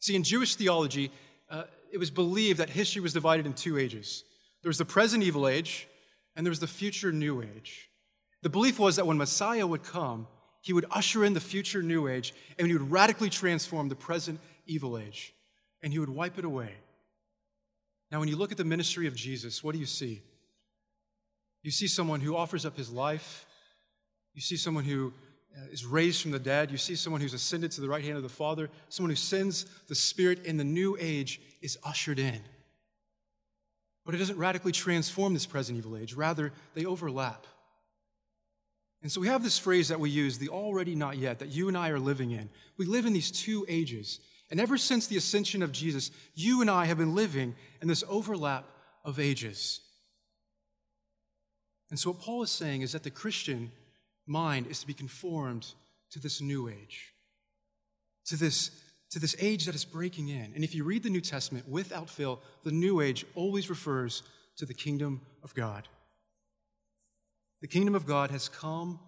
See, 0.00 0.16
in 0.16 0.22
Jewish 0.22 0.56
theology, 0.56 1.10
uh, 1.50 1.64
it 1.92 1.98
was 1.98 2.10
believed 2.10 2.58
that 2.58 2.70
history 2.70 3.00
was 3.00 3.12
divided 3.12 3.46
in 3.46 3.52
two 3.52 3.78
ages 3.78 4.24
there 4.66 4.70
was 4.70 4.78
the 4.78 4.84
present 4.84 5.22
evil 5.22 5.46
age, 5.46 5.86
and 6.34 6.44
there 6.44 6.50
was 6.50 6.58
the 6.58 6.66
future 6.66 7.12
new 7.12 7.40
age. 7.40 7.88
The 8.42 8.48
belief 8.48 8.80
was 8.80 8.96
that 8.96 9.06
when 9.06 9.16
Messiah 9.16 9.64
would 9.64 9.84
come, 9.84 10.26
he 10.60 10.72
would 10.72 10.86
usher 10.90 11.24
in 11.24 11.34
the 11.34 11.40
future 11.40 11.84
new 11.84 12.08
age, 12.08 12.34
and 12.58 12.66
he 12.66 12.72
would 12.72 12.90
radically 12.90 13.30
transform 13.30 13.88
the 13.88 13.94
present 13.94 14.40
evil 14.66 14.98
age, 14.98 15.32
and 15.82 15.92
he 15.92 16.00
would 16.00 16.08
wipe 16.08 16.36
it 16.36 16.44
away. 16.44 16.74
Now, 18.10 18.18
when 18.18 18.28
you 18.28 18.34
look 18.34 18.50
at 18.50 18.58
the 18.58 18.64
ministry 18.64 19.06
of 19.06 19.14
Jesus, 19.14 19.62
what 19.62 19.72
do 19.72 19.78
you 19.78 19.86
see? 19.86 20.22
You 21.66 21.72
see 21.72 21.88
someone 21.88 22.20
who 22.20 22.36
offers 22.36 22.64
up 22.64 22.76
his 22.76 22.92
life. 22.92 23.44
You 24.34 24.40
see 24.40 24.56
someone 24.56 24.84
who 24.84 25.12
uh, 25.52 25.88
raised 25.88 26.22
from 26.22 26.30
the 26.30 26.38
dead. 26.38 26.70
You 26.70 26.78
see 26.78 26.94
someone 26.94 27.20
who's 27.20 27.34
ascended 27.34 27.72
to 27.72 27.80
the 27.80 27.88
right 27.88 28.04
hand 28.04 28.16
of 28.16 28.22
the 28.22 28.28
Father. 28.28 28.70
Someone 28.88 29.10
who 29.10 29.16
sends 29.16 29.64
the 29.88 29.96
Spirit 29.96 30.46
in 30.46 30.58
the 30.58 30.64
new 30.64 30.96
age 31.00 31.40
is 31.60 31.76
ushered 31.82 32.20
in. 32.20 32.38
But 34.04 34.14
it 34.14 34.18
doesn't 34.18 34.38
radically 34.38 34.70
transform 34.70 35.34
this 35.34 35.44
present 35.44 35.76
evil 35.76 35.96
age, 35.96 36.14
rather, 36.14 36.52
they 36.74 36.84
overlap. 36.84 37.48
And 39.02 39.10
so 39.10 39.20
we 39.20 39.26
have 39.26 39.42
this 39.42 39.58
phrase 39.58 39.88
that 39.88 39.98
we 39.98 40.08
use, 40.08 40.38
the 40.38 40.50
already 40.50 40.94
not 40.94 41.16
yet, 41.16 41.40
that 41.40 41.48
you 41.48 41.66
and 41.66 41.76
I 41.76 41.88
are 41.88 41.98
living 41.98 42.30
in. 42.30 42.48
We 42.76 42.86
live 42.86 43.06
in 43.06 43.12
these 43.12 43.32
two 43.32 43.66
ages. 43.68 44.20
And 44.52 44.60
ever 44.60 44.78
since 44.78 45.08
the 45.08 45.16
ascension 45.16 45.64
of 45.64 45.72
Jesus, 45.72 46.12
you 46.32 46.60
and 46.60 46.70
I 46.70 46.84
have 46.84 46.98
been 46.98 47.16
living 47.16 47.56
in 47.82 47.88
this 47.88 48.04
overlap 48.08 48.66
of 49.04 49.18
ages. 49.18 49.80
And 51.90 51.98
so, 51.98 52.10
what 52.10 52.20
Paul 52.20 52.42
is 52.42 52.50
saying 52.50 52.82
is 52.82 52.92
that 52.92 53.02
the 53.02 53.10
Christian 53.10 53.70
mind 54.26 54.66
is 54.66 54.80
to 54.80 54.86
be 54.86 54.94
conformed 54.94 55.72
to 56.10 56.18
this 56.18 56.40
new 56.40 56.68
age, 56.68 57.12
to 58.26 58.36
this, 58.36 58.70
to 59.10 59.18
this 59.18 59.36
age 59.38 59.66
that 59.66 59.74
is 59.74 59.84
breaking 59.84 60.28
in. 60.28 60.52
And 60.54 60.64
if 60.64 60.74
you 60.74 60.84
read 60.84 61.02
the 61.02 61.10
New 61.10 61.20
Testament 61.20 61.68
without 61.68 62.10
fail, 62.10 62.40
the 62.64 62.72
new 62.72 63.00
age 63.00 63.24
always 63.34 63.70
refers 63.70 64.22
to 64.56 64.66
the 64.66 64.74
kingdom 64.74 65.20
of 65.42 65.54
God. 65.54 65.88
The 67.60 67.68
kingdom 67.68 67.94
of 67.94 68.06
God 68.06 68.30
has 68.30 68.48
come, 68.48 68.98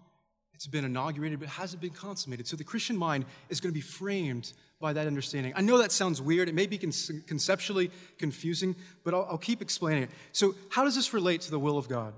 it's 0.53 0.67
been 0.67 0.85
inaugurated, 0.85 1.39
but 1.39 1.49
hasn't 1.49 1.81
been 1.81 1.91
consummated. 1.91 2.47
So 2.47 2.57
the 2.57 2.63
Christian 2.63 2.97
mind 2.97 3.25
is 3.49 3.59
going 3.59 3.71
to 3.73 3.77
be 3.77 3.81
framed 3.81 4.53
by 4.79 4.93
that 4.93 5.07
understanding. 5.07 5.53
I 5.55 5.61
know 5.61 5.77
that 5.77 5.91
sounds 5.91 6.21
weird. 6.21 6.49
It 6.49 6.55
may 6.55 6.65
be 6.65 6.77
conceptually 6.77 7.91
confusing, 8.17 8.75
but 9.03 9.13
I'll, 9.13 9.27
I'll 9.31 9.37
keep 9.37 9.61
explaining 9.61 10.03
it. 10.03 10.09
So, 10.31 10.55
how 10.69 10.83
does 10.83 10.95
this 10.95 11.13
relate 11.13 11.41
to 11.41 11.51
the 11.51 11.59
will 11.59 11.77
of 11.77 11.89
God? 11.89 12.13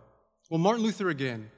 Well, 0.52 0.60
Martin 0.60 0.84
Luther 0.84 1.08
again, 1.08 1.50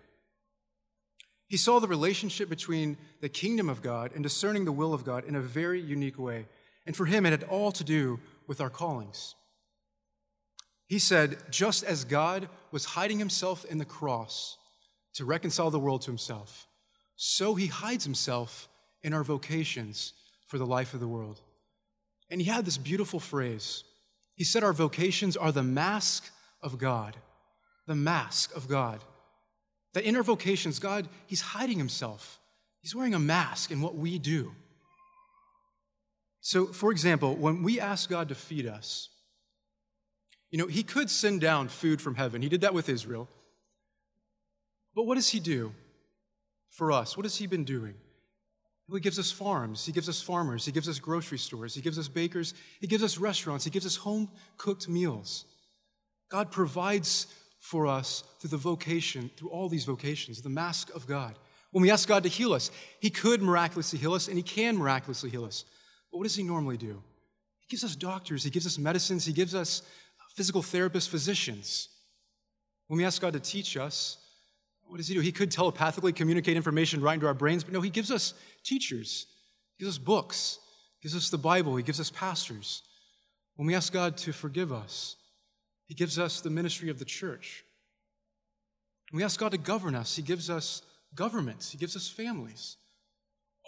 he 1.47 1.57
saw 1.57 1.79
the 1.79 1.87
relationship 1.87 2.47
between 2.47 2.95
the 3.21 3.27
kingdom 3.27 3.67
of 3.67 3.81
God 3.81 4.11
and 4.13 4.21
discerning 4.21 4.65
the 4.65 4.71
will 4.71 4.93
of 4.93 5.03
God 5.03 5.25
in 5.25 5.35
a 5.35 5.41
very 5.41 5.81
unique 5.81 6.19
way. 6.19 6.45
And 6.85 6.95
for 6.95 7.07
him, 7.07 7.25
it 7.25 7.31
had 7.31 7.41
all 7.45 7.71
to 7.71 7.83
do 7.83 8.19
with 8.45 8.61
our 8.61 8.69
callings. 8.69 9.33
He 10.85 10.99
said, 10.99 11.37
just 11.49 11.83
as 11.83 12.05
God 12.05 12.47
was 12.71 12.85
hiding 12.85 13.17
himself 13.17 13.65
in 13.65 13.79
the 13.79 13.85
cross 13.85 14.57
to 15.15 15.25
reconcile 15.25 15.71
the 15.71 15.79
world 15.79 16.03
to 16.03 16.11
himself, 16.11 16.67
so 17.15 17.55
he 17.55 17.67
hides 17.67 18.03
himself 18.03 18.69
in 19.01 19.11
our 19.11 19.23
vocations 19.23 20.13
for 20.45 20.59
the 20.59 20.67
life 20.67 20.93
of 20.93 20.99
the 20.99 21.07
world. 21.07 21.41
And 22.29 22.39
he 22.39 22.47
had 22.47 22.63
this 22.63 22.77
beautiful 22.77 23.19
phrase. 23.19 23.85
He 24.35 24.43
said, 24.43 24.63
Our 24.63 24.71
vocations 24.71 25.35
are 25.35 25.51
the 25.51 25.63
mask 25.63 26.29
of 26.61 26.77
God 26.77 27.17
the 27.87 27.95
mask 27.95 28.55
of 28.55 28.67
God. 28.67 29.03
That 29.93 30.03
in 30.03 30.15
our 30.15 30.23
vocations, 30.23 30.79
God, 30.79 31.07
He's 31.27 31.41
hiding 31.41 31.77
Himself. 31.77 32.39
He's 32.81 32.95
wearing 32.95 33.13
a 33.13 33.19
mask 33.19 33.71
in 33.71 33.81
what 33.81 33.95
we 33.95 34.19
do. 34.19 34.51
So, 36.41 36.65
for 36.65 36.91
example, 36.91 37.35
when 37.35 37.63
we 37.63 37.79
ask 37.79 38.09
God 38.09 38.29
to 38.29 38.35
feed 38.35 38.67
us, 38.67 39.09
you 40.51 40.57
know, 40.57 40.67
He 40.67 40.83
could 40.83 41.09
send 41.09 41.41
down 41.41 41.67
food 41.67 42.01
from 42.01 42.15
heaven. 42.15 42.41
He 42.41 42.49
did 42.49 42.61
that 42.61 42.73
with 42.73 42.89
Israel. 42.89 43.29
But 44.95 45.03
what 45.03 45.15
does 45.15 45.29
He 45.29 45.39
do 45.39 45.73
for 46.69 46.91
us? 46.91 47.15
What 47.15 47.25
has 47.25 47.37
He 47.37 47.47
been 47.47 47.63
doing? 47.63 47.95
He 48.91 48.99
gives 48.99 49.17
us 49.17 49.31
farms, 49.31 49.85
He 49.85 49.91
gives 49.91 50.09
us 50.09 50.21
farmers, 50.21 50.65
He 50.65 50.71
gives 50.71 50.89
us 50.89 50.99
grocery 50.99 51.37
stores, 51.37 51.73
He 51.73 51.81
gives 51.81 51.97
us 51.97 52.07
bakers, 52.07 52.53
He 52.79 52.87
gives 52.87 53.03
us 53.03 53.17
restaurants, 53.17 53.63
He 53.63 53.71
gives 53.71 53.85
us 53.85 53.95
home 53.95 54.29
cooked 54.57 54.89
meals. 54.89 55.45
God 56.29 56.51
provides 56.51 57.27
for 57.63 57.87
us 57.87 58.25
through 58.39 58.49
the 58.49 58.57
vocation, 58.57 59.31
through 59.37 59.47
all 59.47 59.69
these 59.69 59.85
vocations, 59.85 60.41
the 60.41 60.49
mask 60.49 60.93
of 60.93 61.07
God. 61.07 61.39
When 61.71 61.81
we 61.81 61.89
ask 61.89 62.09
God 62.09 62.23
to 62.23 62.29
heal 62.29 62.51
us, 62.51 62.69
He 62.99 63.09
could 63.09 63.41
miraculously 63.41 63.97
heal 63.97 64.13
us 64.13 64.27
and 64.27 64.35
He 64.35 64.43
can 64.43 64.77
miraculously 64.77 65.29
heal 65.29 65.45
us. 65.45 65.63
But 66.11 66.17
what 66.17 66.25
does 66.25 66.35
He 66.35 66.43
normally 66.43 66.75
do? 66.75 67.01
He 67.61 67.67
gives 67.69 67.85
us 67.85 67.95
doctors, 67.95 68.43
He 68.43 68.49
gives 68.49 68.65
us 68.65 68.77
medicines, 68.77 69.23
He 69.23 69.31
gives 69.31 69.55
us 69.55 69.81
physical 70.35 70.61
therapists, 70.61 71.07
physicians. 71.07 71.87
When 72.87 72.97
we 72.97 73.05
ask 73.05 73.21
God 73.21 73.31
to 73.31 73.39
teach 73.39 73.77
us, 73.77 74.17
what 74.85 74.97
does 74.97 75.07
He 75.07 75.13
do? 75.13 75.21
He 75.21 75.31
could 75.31 75.49
telepathically 75.49 76.11
communicate 76.11 76.57
information 76.57 76.99
right 76.99 77.13
into 77.13 77.27
our 77.27 77.33
brains, 77.33 77.63
but 77.63 77.71
no, 77.71 77.79
He 77.79 77.89
gives 77.89 78.11
us 78.11 78.33
teachers, 78.65 79.25
He 79.77 79.85
gives 79.85 79.95
us 79.95 80.03
books, 80.03 80.59
He 80.99 81.07
gives 81.07 81.15
us 81.15 81.29
the 81.29 81.37
Bible, 81.37 81.77
He 81.77 81.83
gives 81.83 82.01
us 82.01 82.11
pastors. 82.11 82.83
When 83.55 83.67
we 83.67 83.73
ask 83.73 83.93
God 83.93 84.17
to 84.17 84.33
forgive 84.33 84.73
us, 84.73 85.15
He 85.87 85.93
gives 85.93 86.17
us 86.17 86.41
the 86.41 86.49
ministry 86.49 86.89
of 86.89 86.99
the 86.99 87.05
church. 87.05 87.63
We 89.11 89.23
ask 89.23 89.39
God 89.39 89.51
to 89.51 89.57
govern 89.57 89.95
us, 89.95 90.15
He 90.15 90.21
gives 90.21 90.49
us 90.49 90.81
governments, 91.15 91.71
He 91.71 91.77
gives 91.77 91.95
us 91.95 92.09
families. 92.09 92.77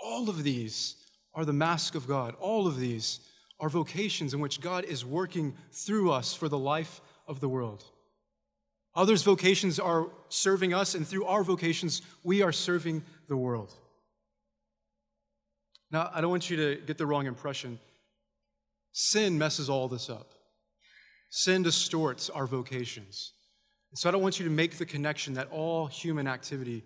All 0.04 0.30
of 0.30 0.44
these 0.44 0.96
are 1.34 1.46
the 1.46 1.54
mask 1.54 1.96
of 1.96 2.08
God. 2.08 2.36
All 2.40 2.68
of 2.68 2.80
these 2.80 3.20
are 3.60 3.70
vocations 3.70 4.34
in 4.34 4.40
which 4.40 4.62
God 4.62 4.84
is 4.86 5.06
working 5.06 5.56
through 5.72 6.12
us 6.12 6.34
for 6.34 6.50
the 6.50 6.58
life 6.58 7.02
of 7.28 7.40
the 7.40 7.50
world. 7.50 7.84
Others' 8.96 9.24
vocations 9.24 9.80
are 9.80 10.08
serving 10.30 10.74
us, 10.74 10.96
and 10.96 11.06
through 11.06 11.26
our 11.26 11.44
vocations, 11.44 12.02
we 12.24 12.42
are 12.42 12.52
serving 12.52 13.04
the 13.28 13.38
world. 13.38 13.74
Now, 15.92 16.10
I 16.14 16.22
don't 16.22 16.30
want 16.30 16.50
you 16.50 16.58
to 16.58 16.76
get 16.86 16.98
the 16.98 17.06
wrong 17.06 17.26
impression. 17.26 17.80
Sin 18.92 19.38
messes 19.38 19.70
all 19.70 19.88
this 19.88 20.10
up. 20.10 20.35
Sin 21.38 21.64
distorts 21.64 22.30
our 22.30 22.48
vocations. 22.48 23.34
And 23.92 24.00
so 24.00 24.08
I 24.08 24.14
don't 24.14 24.22
want 24.22 24.40
you 24.40 24.46
to 24.46 24.52
make 24.52 24.78
the 24.78 24.86
connection 24.86 25.34
that 25.34 25.52
all 25.52 25.86
human 25.86 26.30
activity 26.30 26.82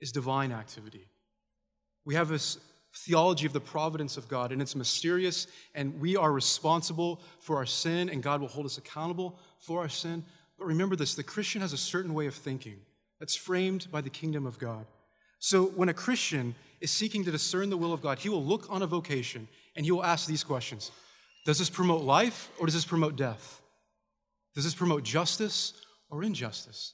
is 0.00 0.10
divine 0.10 0.52
activity. 0.52 1.06
We 2.06 2.14
have 2.14 2.28
this 2.28 2.56
theology 2.96 3.44
of 3.44 3.52
the 3.52 3.60
providence 3.60 4.16
of 4.16 4.26
God, 4.26 4.52
and 4.52 4.62
it's 4.62 4.74
mysterious, 4.74 5.48
and 5.74 6.00
we 6.00 6.16
are 6.16 6.32
responsible 6.32 7.20
for 7.40 7.56
our 7.58 7.66
sin, 7.66 8.08
and 8.08 8.22
God 8.22 8.40
will 8.40 8.48
hold 8.48 8.64
us 8.64 8.78
accountable 8.78 9.38
for 9.58 9.80
our 9.80 9.90
sin. 9.90 10.24
But 10.58 10.64
remember 10.64 10.96
this 10.96 11.14
the 11.14 11.22
Christian 11.22 11.60
has 11.60 11.74
a 11.74 11.76
certain 11.76 12.14
way 12.14 12.26
of 12.26 12.34
thinking 12.34 12.78
that's 13.18 13.36
framed 13.36 13.88
by 13.92 14.00
the 14.00 14.08
kingdom 14.08 14.46
of 14.46 14.58
God. 14.58 14.86
So 15.40 15.66
when 15.66 15.90
a 15.90 15.94
Christian 15.94 16.54
is 16.80 16.90
seeking 16.90 17.22
to 17.26 17.30
discern 17.30 17.68
the 17.68 17.76
will 17.76 17.92
of 17.92 18.00
God, 18.00 18.20
he 18.20 18.30
will 18.30 18.42
look 18.42 18.64
on 18.70 18.80
a 18.80 18.86
vocation 18.86 19.46
and 19.76 19.84
he 19.84 19.92
will 19.92 20.04
ask 20.06 20.26
these 20.26 20.42
questions 20.42 20.90
Does 21.44 21.58
this 21.58 21.68
promote 21.68 22.02
life 22.02 22.50
or 22.58 22.64
does 22.64 22.74
this 22.74 22.86
promote 22.86 23.16
death? 23.16 23.60
Does 24.60 24.66
this 24.66 24.74
promote 24.74 25.04
justice 25.04 25.72
or 26.10 26.22
injustice? 26.22 26.92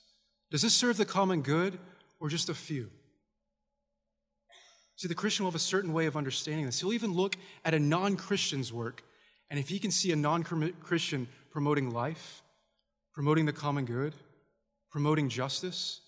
Does 0.52 0.62
this 0.62 0.72
serve 0.72 0.98
the 0.98 1.04
common 1.04 1.42
good 1.42 1.80
or 2.20 2.28
just 2.28 2.48
a 2.48 2.54
few? 2.54 2.92
See, 4.94 5.08
the 5.08 5.16
Christian 5.16 5.42
will 5.42 5.50
have 5.50 5.56
a 5.56 5.58
certain 5.58 5.92
way 5.92 6.06
of 6.06 6.16
understanding 6.16 6.64
this. 6.64 6.78
He'll 6.78 6.92
even 6.92 7.12
look 7.12 7.34
at 7.64 7.74
a 7.74 7.80
non 7.80 8.14
Christian's 8.14 8.72
work, 8.72 9.02
and 9.50 9.58
if 9.58 9.68
he 9.68 9.80
can 9.80 9.90
see 9.90 10.12
a 10.12 10.16
non 10.16 10.44
Christian 10.44 11.26
promoting 11.50 11.90
life, 11.90 12.44
promoting 13.12 13.46
the 13.46 13.52
common 13.52 13.84
good, 13.84 14.14
promoting 14.88 15.28
justice, 15.28 16.02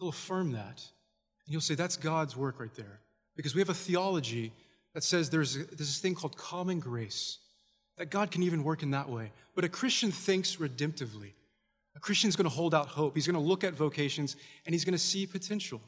he'll 0.00 0.08
affirm 0.08 0.50
that. 0.50 0.82
And 1.46 1.52
you'll 1.52 1.60
say, 1.60 1.76
that's 1.76 1.96
God's 1.96 2.36
work 2.36 2.58
right 2.58 2.74
there. 2.74 2.98
Because 3.36 3.54
we 3.54 3.60
have 3.60 3.70
a 3.70 3.74
theology 3.74 4.52
that 4.94 5.04
says 5.04 5.30
there's, 5.30 5.54
there's 5.54 5.68
this 5.78 6.00
thing 6.00 6.16
called 6.16 6.36
common 6.36 6.80
grace, 6.80 7.38
that 7.98 8.10
God 8.10 8.30
can 8.30 8.42
even 8.42 8.64
work 8.64 8.82
in 8.82 8.90
that 8.92 9.08
way. 9.08 9.32
But 9.54 9.64
a 9.64 9.68
Christian 9.68 10.10
thinks 10.10 10.56
redemptively. 10.56 11.32
A 11.94 12.00
Christian's 12.00 12.36
going 12.36 12.48
to 12.48 12.54
hold 12.54 12.74
out 12.74 12.88
hope. 12.88 13.14
He's 13.14 13.26
going 13.26 13.34
to 13.34 13.40
look 13.40 13.64
at 13.64 13.74
vocations 13.74 14.36
and 14.64 14.74
he's 14.74 14.84
going 14.84 14.92
to 14.92 14.98
see 14.98 15.26
potential. 15.26 15.80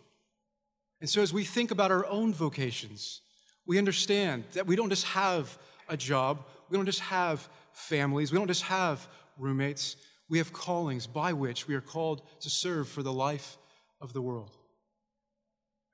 And 1.01 1.09
so, 1.09 1.23
as 1.23 1.33
we 1.33 1.45
think 1.45 1.71
about 1.71 1.91
our 1.91 2.07
own 2.07 2.33
vocations, 2.33 3.21
we 3.67 3.79
understand 3.79 4.45
that 4.53 4.67
we 4.67 4.77
don't 4.77 4.91
just 4.91 5.07
have 5.07 5.59
a 5.89 5.97
job, 5.97 6.45
we 6.69 6.77
don't 6.77 6.87
just 6.87 7.01
have 7.01 7.49
families, 7.73 8.33
we 8.33 8.39
don't 8.39 8.47
just 8.49 8.63
have 8.63 9.07
roommates, 9.39 9.97
we 10.29 10.39
have 10.39 10.53
callings 10.53 11.07
by 11.07 11.33
which 11.33 11.67
we 11.67 11.75
are 11.75 11.81
called 11.81 12.23
to 12.41 12.51
serve 12.51 12.89
for 12.89 13.03
the 13.03 13.13
life 13.13 13.57
of 14.01 14.13
the 14.13 14.23
world. 14.23 14.57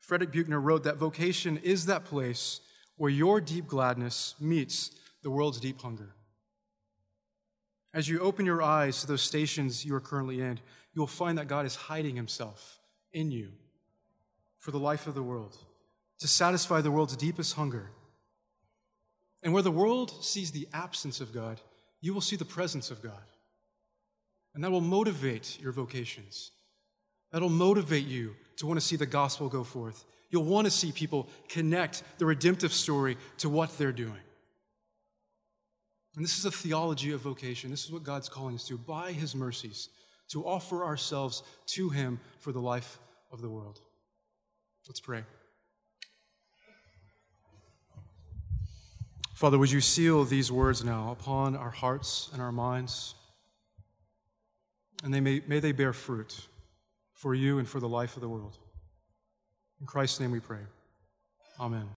Frederick 0.01 0.33
Buechner 0.33 0.61
wrote 0.61 0.85
that 0.85 0.97
vocation 0.97 1.59
is 1.59 1.87
that 1.87 2.05
place 2.05 2.61
where 2.97 3.11
your 3.11 3.41
deep 3.41 3.67
gladness 3.67 4.35
meets 4.41 4.91
the 5.23 5.31
world's 5.31 5.61
deep 5.61 5.81
hunger. 5.81 6.15
As 7.93 8.09
you 8.09 8.21
open 8.21 8.47
your 8.47 8.63
eyes 8.63 9.01
to 9.01 9.07
those 9.07 9.23
stations 9.23 9.85
you 9.85 9.95
are 9.95 10.01
currently 10.01 10.41
in, 10.41 10.61
you 10.95 11.01
will 11.01 11.07
find 11.07 11.39
that 11.39 11.49
God 11.49 11.67
is 11.67 11.75
hiding 11.75 12.17
himself 12.17 12.79
in 13.13 13.31
you 13.31 13.49
for 14.59 14.71
the 14.71 14.79
life 14.79 15.07
of 15.07 15.15
the 15.15 15.23
world, 15.23 15.57
to 16.21 16.29
satisfy 16.29 16.81
the 16.81 16.91
world's 16.91 17.17
deepest 17.17 17.55
hunger. 17.55 17.91
And 19.43 19.53
where 19.53 19.63
the 19.63 19.71
world 19.71 20.23
sees 20.23 20.53
the 20.53 20.69
absence 20.73 21.21
of 21.21 21.33
God, 21.33 21.61
you 22.01 22.13
will 22.13 22.21
see 22.21 22.37
the 22.37 22.45
presence 22.45 22.91
of 22.91 23.03
God. 23.03 23.13
And 24.55 24.63
that 24.63 24.71
will 24.71 24.81
motivate 24.81 25.59
your 25.61 25.73
vocations. 25.73 26.51
That'll 27.33 27.49
motivate 27.49 28.07
you 28.07 28.37
to 28.57 28.67
want 28.67 28.79
to 28.79 28.87
see 28.87 28.97
the 28.97 29.07
gospel 29.07 29.49
go 29.49 29.65
forth. 29.65 30.05
You'll 30.31 30.45
want 30.45 30.67
to 30.67 30.71
see 30.71 30.93
people 30.93 31.29
connect 31.49 32.03
the 32.19 32.27
redemptive 32.27 32.73
story 32.73 33.17
to 33.39 33.49
what 33.49 33.77
they're 33.79 33.93
doing. 33.93 34.13
And 36.17 36.25
this 36.25 36.39
is 36.39 36.45
a 36.45 36.51
theology 36.51 37.13
of 37.13 37.21
vocation. 37.21 37.71
This 37.71 37.85
is 37.85 37.93
what 37.93 38.03
God's 38.03 38.29
calling 38.29 38.55
us 38.57 38.67
to, 38.67 38.77
by 38.77 39.13
His 39.13 39.35
mercies, 39.35 39.89
to 40.29 40.45
offer 40.45 40.85
ourselves 40.85 41.43
to 41.67 41.91
Him 41.91 42.21
for 42.39 42.53
the 42.53 42.61
life 42.61 42.99
of 43.31 43.41
the 43.41 43.49
world. 43.49 43.81
Let's 44.89 45.01
pray. 45.01 45.23
Father, 49.35 49.59
would 49.59 49.71
you 49.71 49.81
seal 49.81 50.25
these 50.25 50.53
words 50.53 50.85
now 50.85 51.13
upon 51.13 51.57
our 51.57 51.71
hearts 51.71 52.29
and 52.33 52.43
our 52.43 52.53
minds? 52.53 53.15
And 55.03 55.15
they 55.15 55.21
may, 55.21 55.41
may 55.47 55.61
they 55.61 55.73
bear 55.73 55.95
fruit 55.95 56.47
for 57.15 57.35
you 57.35 57.59
and 57.59 57.67
for 57.67 57.81
the 57.81 57.89
life 57.89 58.17
of 58.17 58.21
the 58.21 58.29
world. 58.29 58.59
In 59.81 59.87
Christ's 59.87 60.21
name 60.21 60.31
we 60.31 60.41
pray. 60.41 60.61
Amen. 61.59 61.89